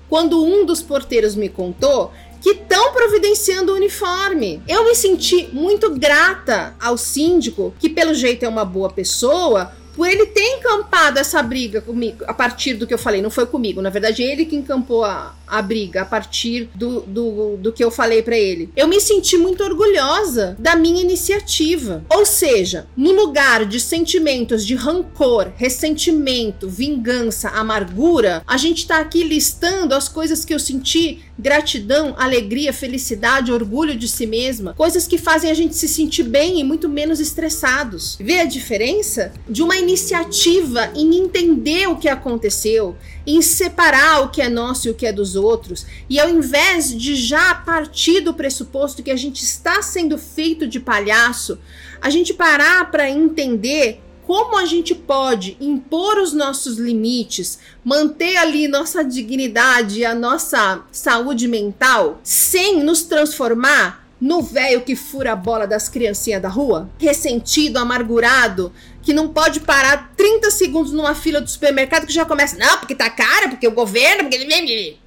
quando 0.08 0.42
um 0.44 0.64
dos 0.64 0.82
porteiros 0.82 1.34
me 1.34 1.48
contou 1.48 2.12
que 2.42 2.50
estão 2.50 2.92
providenciando 2.92 3.72
o 3.72 3.76
uniforme. 3.76 4.62
Eu 4.66 4.84
me 4.84 4.94
senti 4.94 5.48
muito 5.52 5.90
grata 5.90 6.74
ao 6.80 6.98
síndico, 6.98 7.74
que 7.78 7.88
pelo 7.88 8.12
jeito 8.12 8.44
é 8.44 8.48
uma 8.48 8.64
boa 8.64 8.90
pessoa, 8.90 9.72
por 9.94 10.08
ele 10.08 10.26
ter 10.26 10.56
encampado 10.56 11.18
essa 11.18 11.42
briga 11.42 11.80
comigo, 11.80 12.24
a 12.26 12.34
partir 12.34 12.74
do 12.74 12.86
que 12.86 12.94
eu 12.94 12.98
falei, 12.98 13.20
não 13.20 13.30
foi 13.30 13.46
comigo, 13.46 13.82
na 13.82 13.90
verdade 13.90 14.22
ele 14.22 14.46
que 14.46 14.56
encampou 14.56 15.04
a, 15.04 15.34
a 15.46 15.60
briga 15.60 16.02
a 16.02 16.04
partir 16.04 16.70
do, 16.74 17.00
do, 17.02 17.56
do 17.58 17.72
que 17.72 17.84
eu 17.84 17.90
falei 17.90 18.22
para 18.22 18.36
ele. 18.36 18.70
Eu 18.74 18.88
me 18.88 19.00
senti 19.00 19.36
muito 19.36 19.62
orgulhosa 19.62 20.56
da 20.58 20.74
minha 20.74 21.02
iniciativa. 21.02 22.04
Ou 22.08 22.24
seja, 22.24 22.86
no 22.96 23.12
lugar 23.12 23.66
de 23.66 23.78
sentimentos 23.78 24.64
de 24.64 24.74
rancor, 24.74 25.52
ressentimento, 25.56 26.68
vingança, 26.68 27.50
amargura, 27.50 28.42
a 28.46 28.56
gente 28.56 28.86
tá 28.86 28.98
aqui 28.98 29.22
listando 29.22 29.94
as 29.94 30.08
coisas 30.08 30.44
que 30.44 30.54
eu 30.54 30.58
senti 30.58 31.20
gratidão, 31.38 32.14
alegria, 32.18 32.72
felicidade, 32.72 33.52
orgulho 33.52 33.96
de 33.96 34.06
si 34.06 34.26
mesma, 34.26 34.74
coisas 34.74 35.06
que 35.06 35.18
fazem 35.18 35.50
a 35.50 35.54
gente 35.54 35.74
se 35.74 35.88
sentir 35.88 36.24
bem 36.24 36.60
e 36.60 36.64
muito 36.64 36.88
menos 36.88 37.20
estressados. 37.20 38.16
Vê 38.20 38.40
a 38.40 38.44
diferença 38.44 39.32
de 39.48 39.62
uma 39.62 39.76
iniciativa 39.76 40.90
em 40.94 41.16
entender 41.16 41.88
o 41.88 41.96
que 41.96 42.08
aconteceu, 42.08 42.96
em 43.26 43.40
separar 43.40 44.22
o 44.22 44.30
que 44.30 44.42
é 44.42 44.48
nosso 44.48 44.88
e 44.88 44.90
o 44.90 44.94
que 44.94 45.06
é 45.06 45.12
dos 45.12 45.36
outros, 45.36 45.86
e 46.08 46.18
ao 46.20 46.28
invés 46.28 46.96
de 46.96 47.14
já 47.14 47.54
partir 47.54 48.20
do 48.20 48.34
pressuposto 48.34 49.02
que 49.02 49.10
a 49.10 49.16
gente 49.16 49.42
está 49.42 49.80
sendo 49.82 50.18
feito 50.18 50.66
de 50.66 50.80
palhaço, 50.80 51.58
a 52.00 52.10
gente 52.10 52.34
parar 52.34 52.90
para 52.90 53.08
entender 53.08 54.00
como 54.32 54.56
a 54.56 54.64
gente 54.64 54.94
pode 54.94 55.58
impor 55.60 56.16
os 56.16 56.32
nossos 56.32 56.78
limites, 56.78 57.58
manter 57.84 58.34
ali 58.38 58.66
nossa 58.66 59.04
dignidade, 59.04 60.06
a 60.06 60.14
nossa 60.14 60.82
saúde 60.90 61.46
mental, 61.46 62.18
sem 62.24 62.82
nos 62.82 63.02
transformar 63.02 64.08
no 64.18 64.40
velho 64.40 64.80
que 64.80 64.96
fura 64.96 65.32
a 65.32 65.36
bola 65.36 65.66
das 65.66 65.86
criancinhas 65.86 66.40
da 66.40 66.48
rua? 66.48 66.88
Ressentido, 66.98 67.76
amargurado, 67.76 68.72
que 69.02 69.12
não 69.12 69.28
pode 69.28 69.60
parar 69.60 70.14
30 70.16 70.50
segundos 70.50 70.92
numa 70.92 71.14
fila 71.14 71.38
do 71.38 71.50
supermercado 71.50 72.06
que 72.06 72.12
já 72.14 72.24
começa, 72.24 72.56
não, 72.56 72.78
porque 72.78 72.94
tá 72.94 73.10
caro, 73.10 73.50
porque 73.50 73.68
o 73.68 73.72
governo, 73.72 74.30
porque 74.30 74.36
ele. 74.36 74.98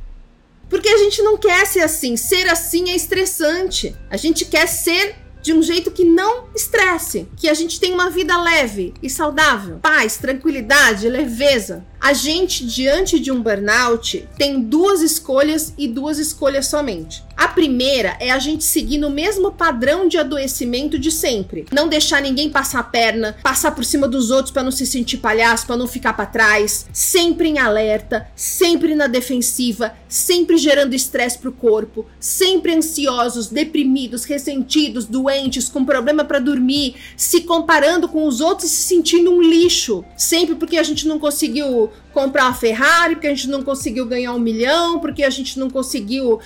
Porque 0.70 0.88
a 0.88 0.98
gente 1.00 1.24
não 1.24 1.36
quer 1.36 1.66
ser 1.66 1.82
assim. 1.82 2.16
Ser 2.16 2.48
assim 2.48 2.92
é 2.92 2.96
estressante. 2.96 3.96
A 4.08 4.18
gente 4.18 4.46
quer 4.46 4.68
ser 4.68 5.16
de 5.46 5.54
um 5.54 5.62
jeito 5.62 5.92
que 5.92 6.04
não 6.04 6.46
estresse, 6.56 7.28
que 7.38 7.48
a 7.48 7.54
gente 7.54 7.80
tenha 7.80 7.94
uma 7.94 8.10
vida 8.10 8.36
leve 8.36 8.96
e 9.00 9.08
saudável, 9.08 9.78
paz, 9.80 10.18
tranquilidade, 10.18 11.08
leveza. 11.08 11.86
A 12.06 12.14
gente, 12.14 12.64
diante 12.64 13.20
de 13.20 13.32
um 13.32 13.42
burnout, 13.42 14.30
tem 14.38 14.62
duas 14.62 15.02
escolhas 15.02 15.74
e 15.76 15.88
duas 15.88 16.20
escolhas 16.20 16.68
somente. 16.68 17.24
A 17.36 17.48
primeira 17.50 18.16
é 18.20 18.32
a 18.32 18.40
gente 18.40 18.64
seguir 18.64 18.98
no 18.98 19.10
mesmo 19.10 19.52
padrão 19.52 20.08
de 20.08 20.18
adoecimento 20.18 20.98
de 20.98 21.12
sempre. 21.12 21.66
Não 21.72 21.90
deixar 21.90 22.22
ninguém 22.22 22.50
passar 22.50 22.80
a 22.80 22.84
perna, 22.84 23.36
passar 23.44 23.72
por 23.72 23.84
cima 23.84 24.08
dos 24.08 24.32
outros 24.32 24.52
para 24.52 24.64
não 24.64 24.72
se 24.72 24.86
sentir 24.86 25.18
palhaço, 25.18 25.66
para 25.68 25.76
não 25.76 25.88
ficar 25.88 26.14
para 26.14 26.28
trás, 26.28 26.86
sempre 26.94 27.50
em 27.50 27.60
alerta, 27.60 28.28
sempre 28.36 28.96
na 28.96 29.08
defensiva, 29.08 29.94
sempre 30.08 30.58
gerando 30.58 30.94
estresse 30.94 31.40
pro 31.40 31.52
corpo, 31.52 32.06
sempre 32.20 32.74
ansiosos, 32.74 33.48
deprimidos, 33.48 34.24
ressentidos, 34.24 35.06
doentes, 35.06 35.68
com 35.68 35.84
problema 35.84 36.24
para 36.24 36.40
dormir, 36.40 36.96
se 37.18 37.42
comparando 37.42 38.08
com 38.08 38.28
os 38.28 38.40
outros 38.40 38.72
e 38.72 38.74
se 38.74 38.84
sentindo 38.84 39.32
um 39.32 39.42
lixo, 39.42 40.06
sempre 40.16 40.56
porque 40.56 40.78
a 40.78 40.84
gente 40.84 41.06
não 41.06 41.20
conseguiu 41.20 41.92
comprar 42.14 42.46
uma 42.46 42.54
Ferrari, 42.54 43.16
porque 43.16 43.28
a 43.28 43.32
gente 43.32 43.50
não 43.50 43.64
conseguiu 43.64 44.06
ganhar 44.06 44.34
um 44.34 44.40
milhão, 44.40 45.00
porque 45.00 45.24
a 45.24 45.30
gente 45.30 45.60
não 45.60 45.70
conseguiu 45.70 46.40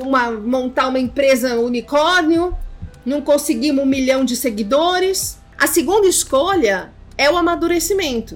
uma, 0.00 0.30
montar 0.32 0.88
uma 0.88 0.98
empresa 0.98 1.54
unicórnio, 1.56 2.56
não 3.04 3.20
conseguimos 3.20 3.84
um 3.84 3.86
milhão 3.86 4.24
de 4.24 4.36
seguidores. 4.36 5.38
A 5.58 5.66
segunda 5.66 6.06
escolha 6.06 6.92
é 7.16 7.30
o 7.30 7.36
amadurecimento. 7.36 8.34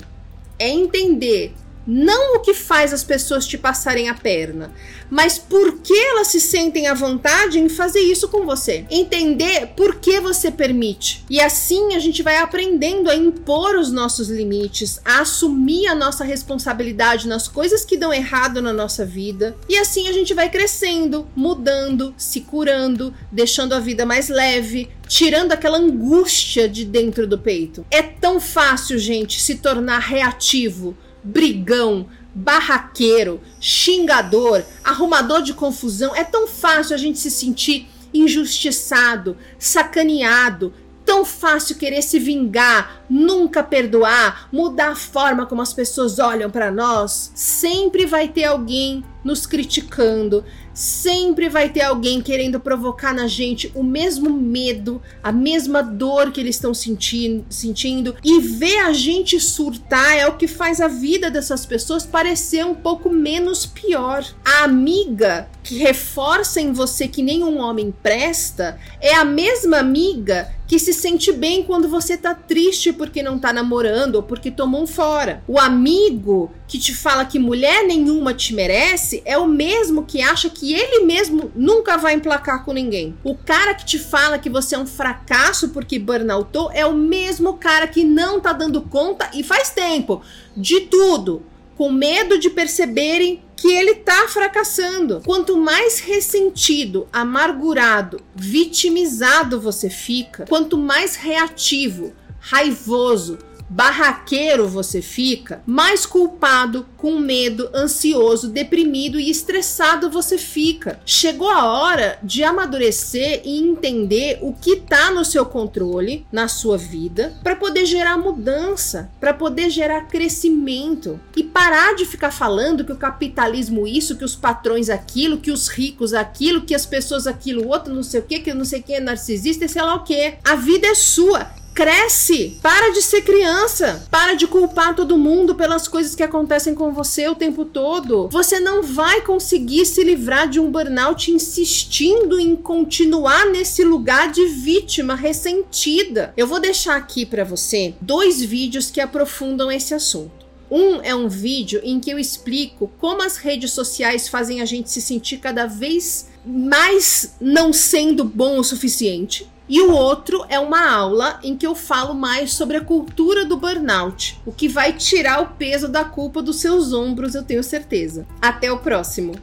É 0.58 0.68
entender 0.68 1.54
não 1.86 2.36
o 2.36 2.40
que 2.40 2.52
faz 2.52 2.92
as 2.92 3.04
pessoas 3.04 3.46
te 3.46 3.56
passarem 3.56 4.08
a 4.08 4.14
perna, 4.14 4.72
mas 5.08 5.38
por 5.38 5.78
que 5.78 5.94
elas 5.94 6.28
se 6.28 6.40
sentem 6.40 6.88
à 6.88 6.94
vontade 6.94 7.58
em 7.58 7.68
fazer 7.68 8.00
isso 8.00 8.28
com 8.28 8.44
você. 8.44 8.84
Entender 8.90 9.68
por 9.76 9.96
que 9.96 10.20
você 10.20 10.50
permite. 10.50 11.24
E 11.30 11.40
assim 11.40 11.94
a 11.94 11.98
gente 11.98 12.22
vai 12.22 12.38
aprendendo 12.38 13.08
a 13.08 13.14
impor 13.14 13.76
os 13.76 13.92
nossos 13.92 14.28
limites, 14.28 15.00
a 15.04 15.20
assumir 15.20 15.86
a 15.86 15.94
nossa 15.94 16.24
responsabilidade 16.24 17.28
nas 17.28 17.46
coisas 17.46 17.84
que 17.84 17.96
dão 17.96 18.12
errado 18.12 18.60
na 18.60 18.72
nossa 18.72 19.04
vida. 19.04 19.56
E 19.68 19.76
assim 19.76 20.08
a 20.08 20.12
gente 20.12 20.34
vai 20.34 20.48
crescendo, 20.48 21.26
mudando, 21.36 22.14
se 22.16 22.40
curando, 22.40 23.14
deixando 23.30 23.74
a 23.74 23.80
vida 23.80 24.04
mais 24.04 24.28
leve, 24.28 24.90
tirando 25.06 25.52
aquela 25.52 25.78
angústia 25.78 26.68
de 26.68 26.84
dentro 26.84 27.26
do 27.26 27.38
peito. 27.38 27.86
É 27.90 28.02
tão 28.02 28.40
fácil, 28.40 28.98
gente, 28.98 29.40
se 29.40 29.56
tornar 29.56 29.98
reativo 29.98 30.96
brigão, 31.26 32.06
barraqueiro, 32.34 33.40
xingador, 33.60 34.62
arrumador 34.84 35.42
de 35.42 35.54
confusão. 35.54 36.14
É 36.14 36.22
tão 36.22 36.46
fácil 36.46 36.94
a 36.94 36.98
gente 36.98 37.18
se 37.18 37.30
sentir 37.30 37.88
injustiçado, 38.14 39.36
sacaneado, 39.58 40.72
tão 41.04 41.24
fácil 41.24 41.76
querer 41.76 42.02
se 42.02 42.18
vingar, 42.18 43.04
nunca 43.08 43.62
perdoar, 43.62 44.48
mudar 44.52 44.90
a 44.90 44.96
forma 44.96 45.46
como 45.46 45.62
as 45.62 45.72
pessoas 45.72 46.18
olham 46.18 46.50
para 46.50 46.70
nós. 46.70 47.30
Sempre 47.34 48.06
vai 48.06 48.28
ter 48.28 48.44
alguém 48.44 49.04
nos 49.24 49.46
criticando, 49.46 50.44
Sempre 50.76 51.48
vai 51.48 51.70
ter 51.70 51.80
alguém 51.80 52.20
querendo 52.20 52.60
provocar 52.60 53.14
na 53.14 53.26
gente 53.26 53.72
o 53.74 53.82
mesmo 53.82 54.28
medo, 54.28 55.00
a 55.22 55.32
mesma 55.32 55.82
dor 55.82 56.30
que 56.30 56.38
eles 56.38 56.56
estão 56.56 56.74
sentindo, 56.74 57.46
sentindo. 57.48 58.14
E 58.22 58.40
ver 58.40 58.80
a 58.80 58.92
gente 58.92 59.40
surtar 59.40 60.18
é 60.18 60.26
o 60.26 60.36
que 60.36 60.46
faz 60.46 60.78
a 60.78 60.86
vida 60.86 61.30
dessas 61.30 61.64
pessoas 61.64 62.04
parecer 62.04 62.62
um 62.66 62.74
pouco 62.74 63.08
menos 63.08 63.64
pior. 63.64 64.22
A 64.44 64.64
amiga 64.64 65.48
que 65.62 65.78
reforça 65.78 66.60
em 66.60 66.74
você 66.74 67.08
que 67.08 67.22
nenhum 67.22 67.58
homem 67.58 67.90
presta 68.02 68.78
é 69.00 69.14
a 69.14 69.24
mesma 69.24 69.78
amiga 69.78 70.54
que 70.68 70.78
se 70.78 70.92
sente 70.92 71.32
bem 71.32 71.62
quando 71.62 71.88
você 71.88 72.18
tá 72.18 72.34
triste 72.34 72.92
porque 72.96 73.22
não 73.22 73.38
tá 73.38 73.52
namorando 73.52 74.16
ou 74.16 74.22
porque 74.22 74.50
tomou 74.50 74.82
um 74.82 74.86
fora. 74.86 75.42
O 75.46 75.58
amigo 75.58 76.50
que 76.66 76.78
te 76.78 76.94
fala 76.94 77.24
que 77.24 77.38
mulher 77.38 77.84
nenhuma 77.84 78.34
te 78.34 78.54
merece 78.54 79.22
é 79.24 79.38
o 79.38 79.46
mesmo 79.46 80.04
que 80.04 80.20
acha 80.20 80.50
que 80.50 80.72
ele 80.72 81.04
mesmo 81.04 81.50
nunca 81.54 81.96
vai 81.96 82.14
emplacar 82.14 82.64
com 82.64 82.72
ninguém. 82.72 83.16
O 83.22 83.36
cara 83.36 83.74
que 83.74 83.84
te 83.84 83.98
fala 83.98 84.38
que 84.38 84.50
você 84.50 84.74
é 84.74 84.78
um 84.78 84.86
fracasso 84.86 85.68
porque 85.68 85.98
burnoutou 85.98 86.70
é 86.72 86.84
o 86.84 86.94
mesmo 86.94 87.54
cara 87.54 87.86
que 87.86 88.02
não 88.02 88.40
tá 88.40 88.52
dando 88.52 88.80
conta 88.82 89.30
e 89.32 89.42
faz 89.42 89.70
tempo 89.70 90.22
de 90.56 90.80
tudo, 90.80 91.42
com 91.76 91.92
medo 91.92 92.38
de 92.38 92.48
perceberem 92.50 93.42
que 93.56 93.68
ele 93.68 93.94
tá 93.96 94.28
fracassando. 94.28 95.22
Quanto 95.24 95.56
mais 95.56 95.98
ressentido, 95.98 97.08
amargurado, 97.12 98.20
vitimizado 98.34 99.60
você 99.60 99.88
fica, 99.88 100.44
quanto 100.46 100.76
mais 100.76 101.16
reativo, 101.16 102.12
raivoso, 102.48 103.38
barraqueiro 103.68 104.68
você 104.68 105.02
fica, 105.02 105.60
mais 105.66 106.06
culpado, 106.06 106.86
com 106.96 107.18
medo, 107.18 107.68
ansioso, 107.74 108.48
deprimido 108.48 109.18
e 109.18 109.28
estressado 109.28 110.08
você 110.08 110.38
fica. 110.38 111.00
Chegou 111.04 111.50
a 111.50 111.64
hora 111.64 112.20
de 112.22 112.44
amadurecer 112.44 113.42
e 113.44 113.58
entender 113.58 114.38
o 114.42 114.52
que 114.52 114.74
está 114.74 115.10
no 115.10 115.24
seu 115.24 115.44
controle, 115.44 116.24
na 116.30 116.46
sua 116.46 116.78
vida, 116.78 117.36
para 117.42 117.56
poder 117.56 117.84
gerar 117.84 118.16
mudança, 118.16 119.10
para 119.18 119.34
poder 119.34 119.68
gerar 119.68 120.02
crescimento 120.02 121.18
e 121.36 121.42
parar 121.42 121.96
de 121.96 122.04
ficar 122.04 122.30
falando 122.30 122.84
que 122.84 122.92
o 122.92 122.96
capitalismo 122.96 123.88
isso, 123.88 124.16
que 124.16 124.24
os 124.24 124.36
patrões 124.36 124.88
aquilo, 124.88 125.38
que 125.38 125.50
os 125.50 125.66
ricos 125.66 126.14
aquilo, 126.14 126.62
que 126.62 126.76
as 126.76 126.86
pessoas 126.86 127.26
aquilo, 127.26 127.66
outro 127.66 127.92
não 127.92 128.04
sei 128.04 128.20
o 128.20 128.22
que, 128.22 128.38
que 128.38 128.54
não 128.54 128.64
sei 128.64 128.80
quem 128.80 128.96
é 128.96 129.00
narcisista 129.00 129.66
sei 129.66 129.82
lá 129.82 129.96
o 129.96 130.04
que. 130.04 130.34
A 130.44 130.54
vida 130.54 130.86
é 130.86 130.94
sua 130.94 131.50
Cresce! 131.76 132.56
Para 132.62 132.88
de 132.88 133.02
ser 133.02 133.20
criança! 133.20 134.08
Para 134.10 134.32
de 134.32 134.46
culpar 134.46 134.96
todo 134.96 135.18
mundo 135.18 135.54
pelas 135.54 135.86
coisas 135.86 136.14
que 136.14 136.22
acontecem 136.22 136.74
com 136.74 136.90
você 136.90 137.28
o 137.28 137.34
tempo 137.34 137.66
todo. 137.66 138.30
Você 138.30 138.58
não 138.58 138.82
vai 138.82 139.20
conseguir 139.20 139.84
se 139.84 140.02
livrar 140.02 140.48
de 140.48 140.58
um 140.58 140.70
burnout 140.70 141.30
insistindo 141.30 142.40
em 142.40 142.56
continuar 142.56 143.50
nesse 143.50 143.84
lugar 143.84 144.32
de 144.32 144.46
vítima 144.46 145.14
ressentida. 145.14 146.32
Eu 146.34 146.46
vou 146.46 146.58
deixar 146.58 146.96
aqui 146.96 147.26
para 147.26 147.44
você 147.44 147.94
dois 148.00 148.42
vídeos 148.42 148.90
que 148.90 148.98
aprofundam 148.98 149.70
esse 149.70 149.92
assunto. 149.92 150.46
Um 150.70 151.02
é 151.02 151.14
um 151.14 151.28
vídeo 151.28 151.82
em 151.84 152.00
que 152.00 152.10
eu 152.10 152.18
explico 152.18 152.90
como 152.98 153.22
as 153.22 153.36
redes 153.36 153.72
sociais 153.72 154.28
fazem 154.28 154.62
a 154.62 154.64
gente 154.64 154.90
se 154.90 155.02
sentir 155.02 155.36
cada 155.36 155.66
vez 155.66 156.26
mas 156.46 157.34
não 157.40 157.72
sendo 157.72 158.24
bom 158.24 158.60
o 158.60 158.64
suficiente. 158.64 159.48
E 159.68 159.80
o 159.80 159.92
outro 159.92 160.46
é 160.48 160.60
uma 160.60 160.88
aula 160.88 161.40
em 161.42 161.56
que 161.56 161.66
eu 161.66 161.74
falo 161.74 162.14
mais 162.14 162.52
sobre 162.52 162.76
a 162.76 162.84
cultura 162.84 163.44
do 163.44 163.56
burnout, 163.56 164.40
o 164.46 164.52
que 164.52 164.68
vai 164.68 164.92
tirar 164.92 165.42
o 165.42 165.56
peso 165.56 165.88
da 165.88 166.04
culpa 166.04 166.40
dos 166.40 166.60
seus 166.60 166.92
ombros, 166.92 167.34
eu 167.34 167.42
tenho 167.42 167.64
certeza. 167.64 168.26
Até 168.40 168.70
o 168.70 168.78
próximo. 168.78 169.34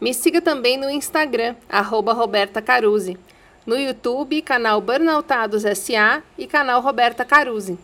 Me 0.00 0.12
siga 0.12 0.40
também 0.40 0.76
no 0.76 0.90
Instagram, 0.90 1.54
arroba 1.68 2.12
Roberta 2.12 2.60
Caruzzi. 2.60 3.16
No 3.64 3.76
YouTube, 3.76 4.42
canal 4.42 4.80
Burnoutados 4.80 5.62
SA 5.62 6.22
e 6.36 6.46
canal 6.46 6.80
Roberta 6.80 7.24
Caruzzi. 7.24 7.78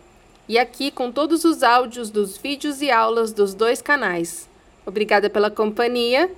E 0.49 0.59
aqui 0.59 0.91
com 0.91 1.13
todos 1.13 1.45
os 1.45 1.63
áudios 1.63 2.11
dos 2.11 2.37
vídeos 2.37 2.83
e 2.83 2.91
aulas 2.91 3.33
dos 3.33 3.55
dois 3.55 3.81
canais. 3.81 4.49
Obrigada 4.85 5.31
pela 5.31 5.51
companhia 5.51 6.31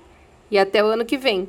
e 0.51 0.59
até 0.59 0.83
o 0.85 0.89
ano 0.89 1.05
que 1.05 1.17
vem. 1.17 1.49